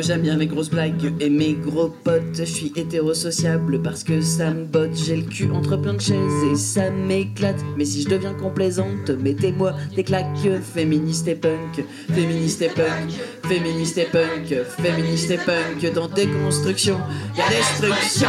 [0.00, 2.22] Moi j'aime bien mes grosses blagues et mes gros potes.
[2.32, 4.96] Je suis hétérosociable parce que ça me botte.
[4.96, 7.62] J'ai le cul entre plein de chaises et ça m'éclate.
[7.76, 10.24] Mais si je deviens complaisante, mettez-moi des claques.
[10.72, 11.84] Féministe et punk,
[12.14, 13.10] féministe et punk,
[13.44, 15.92] féministe et punk, féministe et punk.
[15.94, 17.00] Dans des constructions,
[17.36, 18.28] y destruction.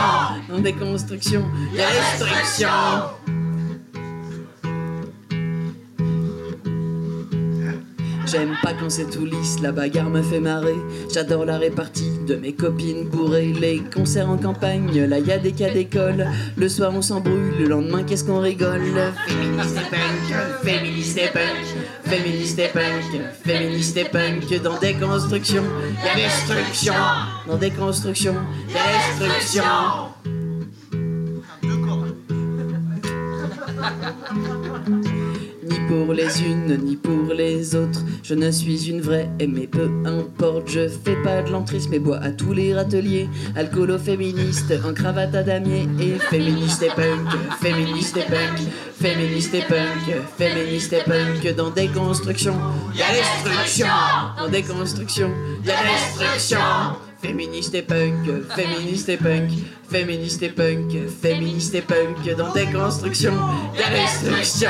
[0.50, 3.41] Dans des constructions, y a destruction.
[8.32, 10.78] J'aime pas quand c'est tout lisse, la bagarre me fait marrer.
[11.14, 13.52] J'adore la répartie de mes copines bourrées.
[13.52, 16.26] Les concerts en campagne, là y a des cas d'école.
[16.56, 18.82] Le soir on s'embrouille, le lendemain qu'est-ce qu'on rigole?
[19.28, 21.76] Féministe et punk, féministe et punk,
[22.06, 24.62] féministe et punk, féministe et punk.
[24.64, 25.66] Dans des constructions,
[26.02, 26.94] y a destruction.
[27.48, 28.36] Dans des constructions,
[28.68, 29.64] destruction.
[35.92, 38.00] Pour les unes, ni pour les autres.
[38.24, 40.70] Je ne suis une vraie, mais peu importe.
[40.70, 43.28] Je fais pas de l'entrisme, mais bois à tous les râteliers.
[43.58, 45.90] Alcoolo féministe, en cravate à damier.
[46.00, 47.28] Et féministe et punk,
[47.62, 48.58] féministe et punk,
[49.02, 51.56] féministe et punk, féministe et punk.
[51.58, 52.56] Dans des constructions,
[52.96, 53.88] y a destruction.
[54.38, 55.32] Dans des constructions,
[55.62, 57.11] y destruction.
[57.22, 59.52] Féministe et punk, féministe et punk,
[59.88, 60.92] féministe et punk,
[61.22, 62.36] féministe et punk.
[62.36, 63.38] Dans des constructions,
[63.78, 64.70] y a destruction.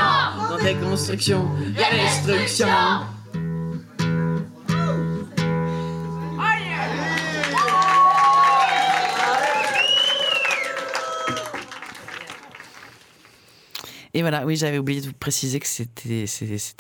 [0.50, 1.48] Dans des constructions,
[1.78, 2.68] y a destruction.
[14.14, 16.26] Et voilà, oui, j'avais oublié de vous préciser que c'était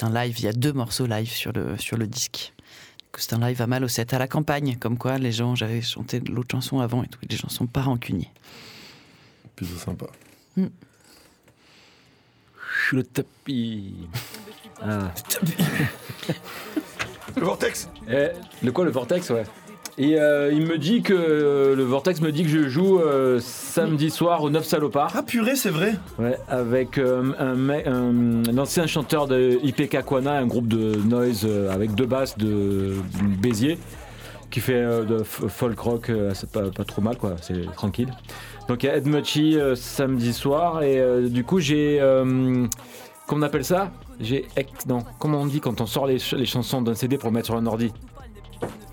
[0.01, 0.35] un live.
[0.39, 2.51] Il y a deux morceaux live sur le, sur le disque.
[3.11, 4.77] Du coup, C'est un live à mal au 7 à la campagne.
[4.79, 7.19] Comme quoi, les gens, j'avais chanté l'autre chanson avant et tout.
[7.29, 8.31] Les gens sont pas rancuniers.
[9.57, 10.05] Plutôt sympa.
[12.93, 14.07] Le tapis.
[14.81, 15.13] Ah.
[17.35, 18.29] Le vortex Eh,
[18.63, 19.43] le quoi, le Vortex, ouais.
[20.03, 23.39] Et euh, il me dit que euh, le Vortex me dit que je joue euh,
[23.39, 25.11] samedi soir au 9 Salopards.
[25.15, 30.31] Ah purée, c'est vrai Ouais, avec un, mec- un- un ancien chanteur de IPK Kwana,
[30.39, 32.95] un groupe de noise avec deux basses de
[33.41, 33.77] Béziers,
[34.49, 38.09] qui fait de folk rock, c'est pas, pas trop mal quoi, c'est tranquille.
[38.67, 40.99] Donc il y a Ed Mucci samedi soir, et
[41.29, 41.99] du coup j'ai.
[43.27, 43.91] comment on appelle ça?
[44.19, 44.47] J'ai.
[44.87, 47.47] Non, comment on dit quand on sort les, ch- les chansons d'un CD pour mettre
[47.47, 47.91] sur un ordi?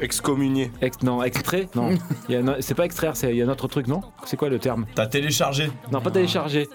[0.00, 0.70] Excommunié.
[0.80, 1.90] Ex- Non, extrait Non,
[2.60, 4.00] c'est pas extraire, c'est- il y a un autre truc, non?
[4.24, 4.86] C'est quoi le terme?
[4.94, 6.68] T'as téléchargé Non, pas télécharger.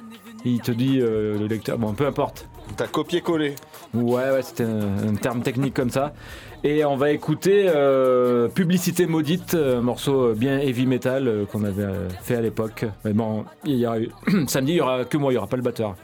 [0.46, 2.50] Il te dit euh, le lecteur, bon peu importe.
[2.76, 3.56] T'as copié-collé.
[3.94, 6.14] Ouais, ouais, c'était un, un terme technique comme ça.
[6.66, 11.84] Et on va écouter euh, Publicité maudite, un morceau bien heavy metal euh, qu'on avait
[11.84, 12.86] euh, fait à l'époque.
[13.06, 14.12] Mais bon, il y aura eu-
[14.48, 15.96] samedi, il y aura que moi, il y aura pas le batteur.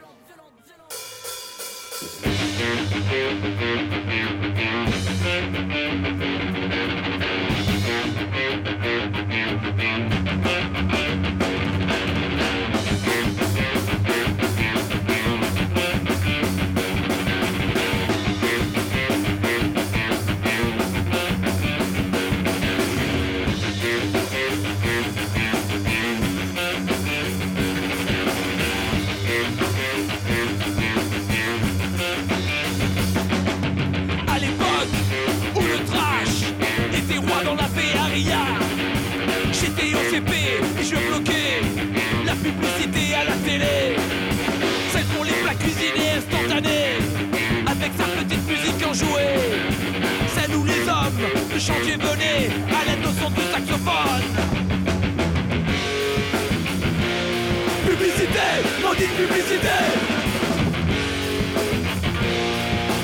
[59.20, 59.80] Publicité.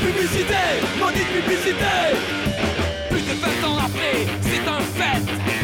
[0.06, 0.64] Publicité,
[1.00, 1.96] maudite publicité.
[3.10, 5.24] Plus de 20 ans après, c'est un fait.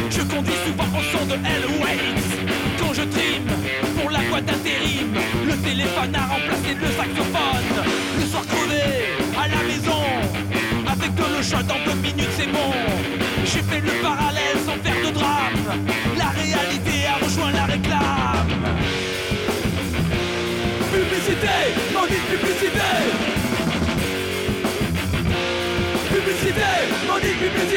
[0.10, 2.32] Je conduis souvent au son de Hell Waits.
[2.80, 3.52] Quand je trime
[3.98, 5.14] pour la boîte d'intérim,
[5.48, 7.70] le téléphone a remplacé le saxophone.
[8.20, 8.84] Le soir crevé,
[9.42, 10.04] à la maison,
[10.94, 13.21] avec l'eau chaude en deux minutes, c'est bon.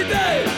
[0.05, 0.54] Maudite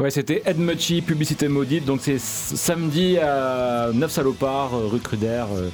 [0.00, 1.84] Ouais, c'était Ed Mucci, publicité maudite.
[1.84, 5.68] Donc c'est samedi à 9 salopards, euh, rue Cruder, euh,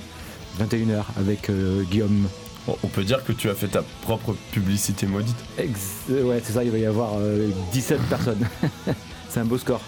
[0.60, 2.26] 21h, avec euh, Guillaume.
[2.66, 5.36] On peut dire que tu as fait ta propre publicité maudite.
[5.56, 8.44] Ex- euh, ouais, c'est ça, il va y avoir euh, 17 personnes.
[9.28, 9.80] c'est un beau score.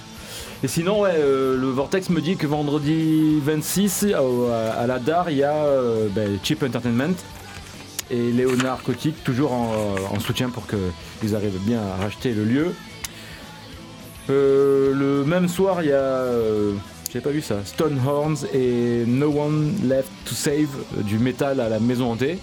[0.62, 5.01] Et sinon, ouais, euh, le Vortex me dit que vendredi 26, au- à, à la
[5.01, 7.14] DAR, il y a euh, ben, Cheap Entertainment
[8.11, 12.74] et Léonard Kotick, toujours en, en soutien pour qu'ils arrivent bien à racheter le lieu.
[14.31, 15.97] Euh, le même soir, il y a.
[15.97, 16.72] euh,
[17.12, 17.64] J'ai pas vu ça.
[17.64, 20.68] Stonehorns et No One Left to Save
[20.99, 22.39] euh, du métal à la maison hantée.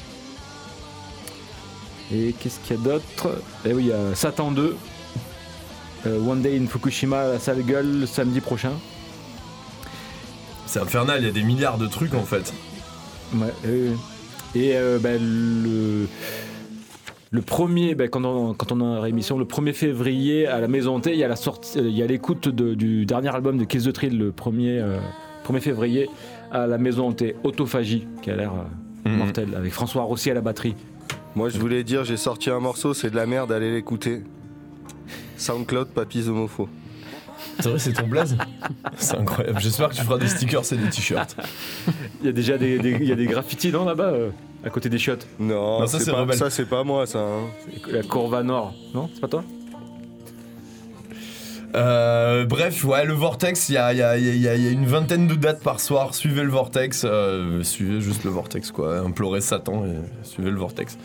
[2.14, 3.42] Et qu'est-ce qu'il y a d'autre?
[3.66, 4.76] Eh oui, il y a Satan 2.
[6.08, 8.74] euh, One Day in Fukushima à la salle gueule le samedi prochain.
[10.68, 12.52] C'est infernal, il y a des milliards de trucs en fait.
[13.36, 13.94] Ouais, euh,
[14.56, 16.08] et euh, ben, le,
[17.36, 20.96] le premier, ben, quand, on, quand on a réémission, le 1er février à la Maison
[20.96, 23.58] Hantée, il y a la sortie, euh, il y a l'écoute de- du dernier album
[23.58, 24.98] de Kiss the Thrill le 1er, euh,
[25.44, 26.10] 1er février
[26.52, 29.18] à la Maison Hantée, Autophagie, qui a l'air euh, Mhm.
[29.18, 30.76] mortel, avec François Rossi à la batterie.
[31.36, 34.22] Moi, je voulais dire, j'ai sorti un morceau, c'est de la merde, allez l'écouter.
[35.38, 36.70] Soundcloud, Papis Homopho.
[37.60, 38.38] C'est vrai, c'est ton blaze
[38.98, 39.60] C'est incroyable.
[39.60, 41.36] J'espère que tu feras des stickers et des t-shirts.
[42.22, 44.30] Il y a déjà des, des- il y a des graffitis, non, là-bas, euh,
[44.66, 46.38] à côté des chiottes Non, Non, ça, c'est pas, rebelle.
[46.38, 47.20] ça c'est pas moi, ça.
[47.20, 47.48] hein.
[47.92, 49.44] La Courva Nord, non C'est pas toi
[51.76, 54.64] Euh, bref, ouais, le Vortex, il y a, il y a- il y a- il
[54.64, 56.16] y a une vingtaine de dates par soir.
[56.16, 59.00] Suivez le Vortex, euh, suivez juste le Vortex, quoi.
[59.00, 59.96] Implorez Satan et
[60.26, 60.98] suivez le Vortex.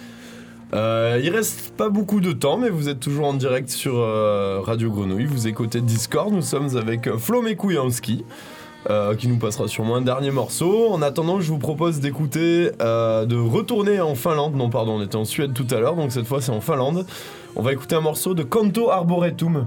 [0.72, 4.60] Euh, il reste pas beaucoup de temps, mais vous êtes toujours en direct sur euh,
[4.60, 5.24] Radio Grenouille.
[5.26, 6.32] Vous écoutez Discord.
[6.32, 8.24] Nous sommes avec euh, Flo Mekouyanski,
[8.88, 10.88] euh, qui nous passera sûrement un dernier morceau.
[10.90, 14.54] En attendant, je vous propose d'écouter, euh, de retourner en Finlande.
[14.54, 17.04] Non, pardon, on était en Suède tout à l'heure, donc cette fois c'est en Finlande.
[17.56, 19.66] On va écouter un morceau de Canto Arboretum.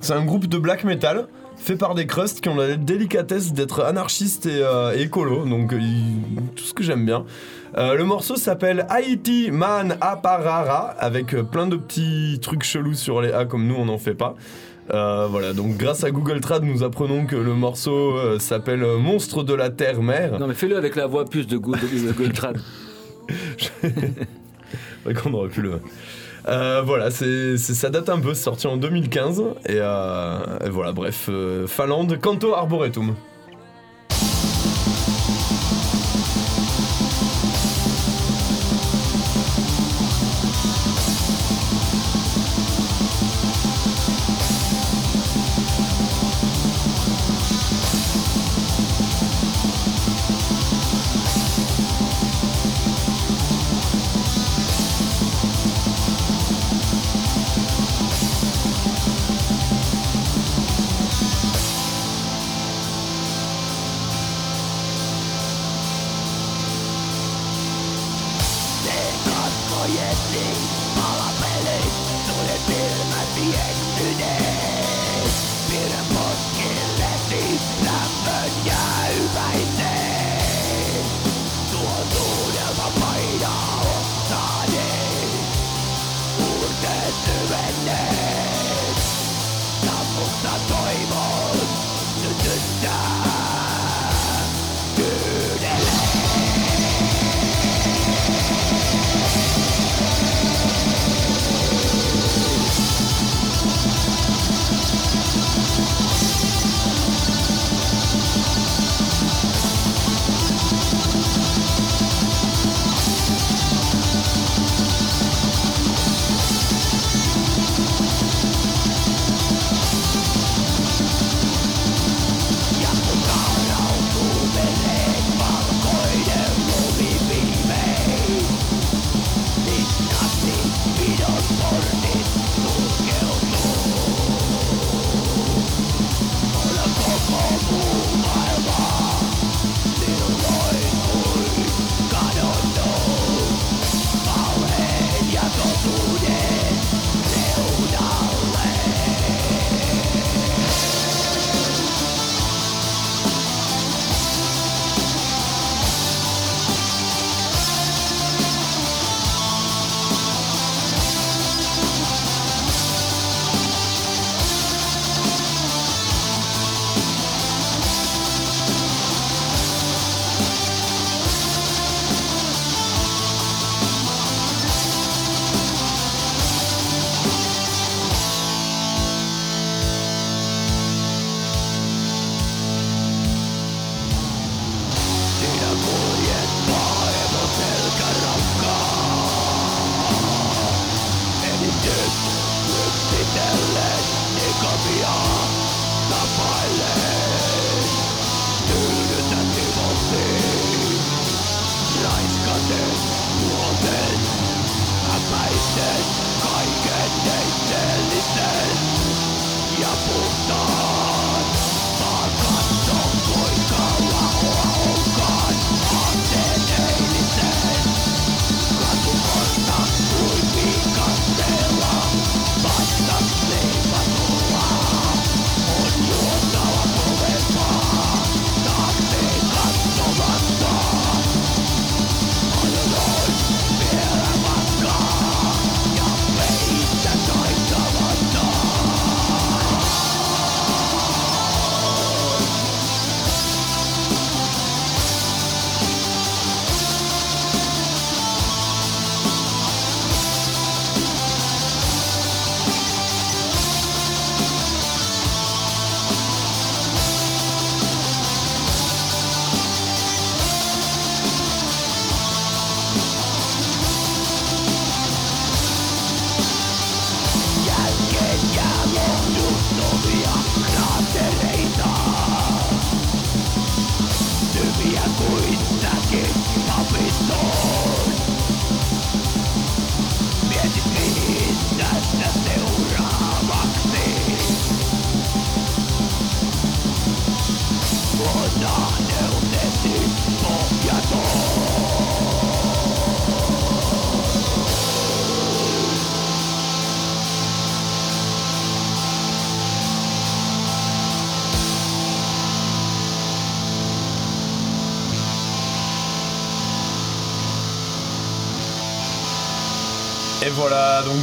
[0.00, 3.84] C'est un groupe de black metal fait par des crusts qui ont la délicatesse d'être
[3.84, 5.78] anarchistes et, euh, écolo, donc euh,
[6.56, 7.24] tout ce que j'aime bien.
[7.76, 13.46] Le morceau s'appelle Haiti Man Aparara, avec plein de petits trucs chelous sur les A
[13.46, 14.34] comme nous on n'en fait pas.
[14.90, 19.42] Euh, voilà, donc grâce à Google Trad, nous apprenons que le morceau euh, s'appelle Monstre
[19.44, 20.38] de la Terre-Mère.
[20.38, 22.58] Non, mais fais-le avec la voix plus de Good Trad.
[25.04, 25.80] Ouais, qu'on aurait pu le.
[26.48, 29.42] Euh, voilà, c'est, ça date un peu, c'est sorti en 2015.
[29.68, 31.28] Et, et voilà, bref,
[31.66, 33.16] Finlande, Canto Arboretum.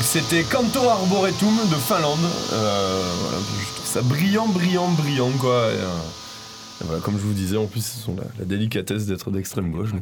[0.09, 2.17] C'était Canto Arboretum de Finlande.
[2.51, 5.51] Euh, voilà, je trouve ça brillant, brillant, brillant, quoi.
[5.51, 9.05] Et, euh, et voilà, comme je vous disais, en plus, ils ont la, la délicatesse
[9.05, 9.91] d'être d'extrême gauche.
[9.91, 10.01] Donc,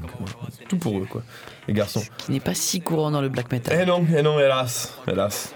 [0.58, 1.24] c'est tout pour eux, quoi.
[1.68, 2.02] Les garçons.
[2.20, 3.78] Qui n'est pas si courant dans le black metal.
[3.82, 5.54] Eh non, eh non, hélas, hélas.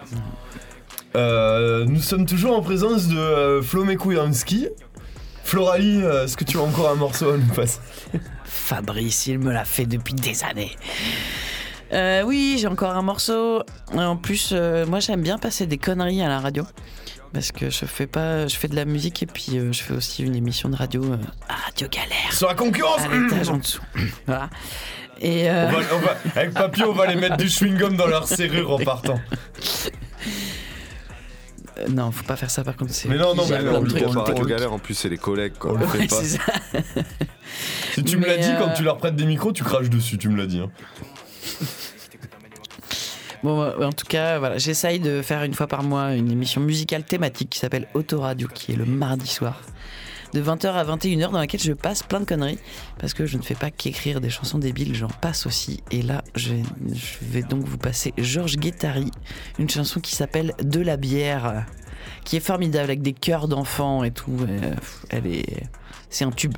[1.15, 4.67] Euh, nous sommes toujours en présence de euh, Flo Mekouyanski.
[5.45, 7.79] Florali, euh, est-ce que tu as encore un morceau à nous passer?
[8.43, 10.75] Fabrice, il me l'a fait depuis des années.
[11.93, 13.63] Euh, oui, j'ai encore un morceau.
[13.93, 16.63] En plus, euh, moi j'aime bien passer des conneries à la radio.
[17.33, 19.93] Parce que je fais pas, je fais de la musique et puis euh, je fais
[19.93, 21.17] aussi une émission de radio euh,
[21.47, 22.31] à Radio Galère.
[22.33, 23.81] Sur la concurrence À l'étage en dessous.
[24.27, 24.49] voilà.
[25.21, 28.07] Et euh, on va, on va- Avec Papy, on va les mettre du chewing-gum dans
[28.07, 29.19] leur serrure en partant.
[31.89, 32.91] non, faut pas faire ça par contre.
[32.93, 35.71] c'est- Mais non, non, mais non, on galère, en plus c'est les collègues quoi.
[35.71, 36.83] On le Ouais, fait pas.
[37.93, 40.27] Si tu me l'as dit, quand tu leur prêtes des micros, tu craches dessus, tu
[40.29, 40.61] me l'as dit.
[43.43, 46.61] Bon, euh, en tout cas, voilà, j'essaye de faire une fois par mois une émission
[46.61, 49.61] musicale thématique qui s'appelle Autoradio, qui est le mardi soir.
[50.33, 52.59] de 20h à 21h dans laquelle je passe plein de conneries
[52.99, 55.83] parce que je ne fais pas qu'écrire des chansons débiles, j'en passe aussi.
[55.89, 56.53] Et là, je,
[57.21, 59.09] vais donc vous passer Georges Guettari,
[59.57, 61.65] une chanson qui s'appelle De la bière,
[62.23, 64.37] qui est formidable avec des chœurs d'enfants et tout.
[64.47, 64.75] Euh,
[65.09, 65.63] elle est,
[66.09, 66.53] c'est un tube.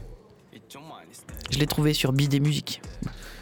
[1.50, 2.82] Je l'ai trouvé sur Bidet Musique.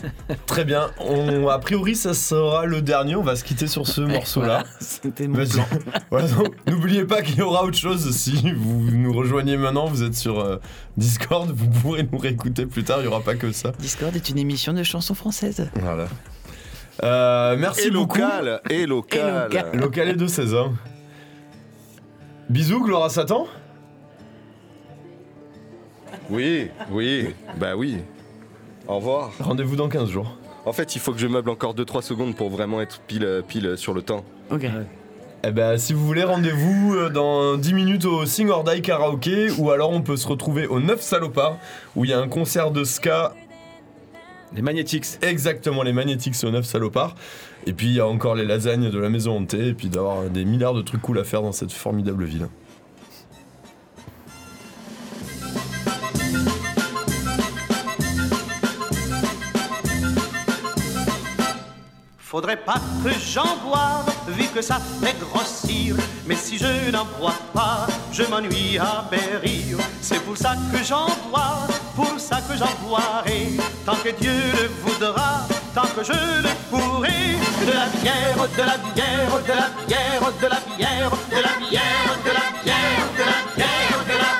[0.45, 0.89] Très bien.
[0.99, 3.15] On, a priori, ça sera le dernier.
[3.15, 4.63] On va se quitter sur ce morceau-là.
[4.79, 5.65] C'était mon plan.
[6.11, 6.27] Voilà,
[6.67, 9.85] N'oubliez pas qu'il y aura autre chose si vous nous rejoignez maintenant.
[9.85, 10.57] Vous êtes sur euh,
[10.97, 11.51] Discord.
[11.51, 12.99] Vous pourrez nous réécouter plus tard.
[12.99, 13.71] Il n'y aura pas que ça.
[13.79, 15.69] Discord est une émission de chansons françaises.
[15.75, 16.07] Voilà.
[17.03, 18.17] Euh, merci Et beaucoup.
[18.19, 19.47] local, et local.
[19.51, 19.79] Et local.
[19.79, 20.73] Local et de 16 ans.
[22.49, 23.47] Bisous, Gloire à Satan.
[26.29, 27.97] Oui, oui, bah oui.
[28.91, 29.31] Au revoir.
[29.39, 30.35] Rendez-vous dans 15 jours.
[30.65, 33.77] En fait, il faut que je meuble encore 2-3 secondes pour vraiment être pile, pile
[33.77, 34.25] sur le temps.
[34.51, 34.67] Ok.
[35.45, 39.49] Eh ben, si vous voulez, rendez-vous euh, dans 10 minutes au Sing or Die Karaoke
[39.57, 41.57] ou alors on peut se retrouver au 9 Salopards
[41.95, 43.33] où il y a un concert de ska.
[44.53, 45.05] Les Magnetics.
[45.21, 47.15] Exactement, les Magnetics au 9 Salopards.
[47.65, 50.23] Et puis il y a encore les lasagnes de la maison hantée et puis d'avoir
[50.23, 52.49] des milliards de trucs cool à faire dans cette formidable ville.
[62.31, 65.97] Faudrait pas que j'en boive, vu que ça fait grossir.
[66.25, 69.77] Mais si je n'en bois pas, je m'ennuie à périr.
[69.99, 73.57] C'est pour ça que j'en bois, pour ça que j'en boirai.
[73.85, 77.35] Tant que Dieu le voudra, tant que je le pourrai.
[77.67, 82.17] De la bière, de la bière, de la bière, de la bière, de la bière,
[82.23, 84.31] de la bière, de la bière, de la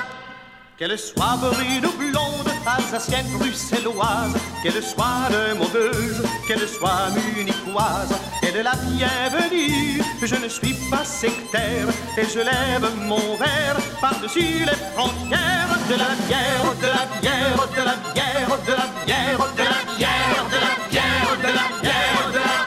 [0.78, 8.52] qu'elle soit brune ou blonde, alsacienne, bruxelloise, qu'elle soit de Maubeuge, qu'elle soit munichoise, et
[8.52, 10.02] de la bienvenue.
[10.22, 16.14] Je ne suis pas sectaire et je lève mon verre par-dessus les frontières de la
[16.26, 20.88] bière, de la bière, de la bière, de la bière, de la bière, de la
[20.90, 22.62] bière, de la bière, de la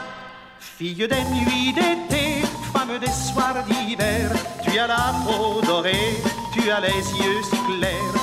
[0.60, 2.42] Fille des nuits d'été,
[2.72, 4.30] femme des soirs d'hiver,
[4.62, 6.22] tu as la peau dorée,
[6.52, 8.15] tu as les yeux si clairs,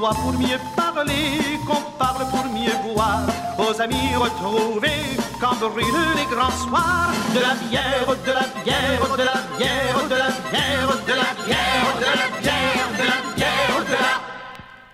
[0.00, 3.26] boit pour mieux parler, qu'on parle pour mieux boire,
[3.58, 5.04] aux amis retrouvés,
[5.40, 10.16] quand brûlent les grands soirs, de la bière, de la bière, de la bière, de
[10.24, 14.20] la bière, de la bière, de la bière, de la bière, de la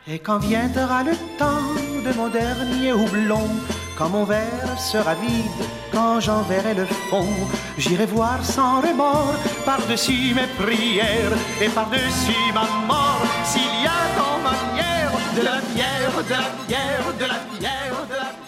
[0.08, 3.48] et quand viendra le temps de mon dernier houblon,
[3.98, 7.26] quand mon verre sera vide, quand j'en verrai le fond,
[7.78, 9.34] j'irai voir sans remords,
[9.64, 14.75] par-dessus mes prières et par-dessus ma mort, s'il y a dans ma
[15.36, 18.45] de la bière, de la bière, de la bière, de la bière.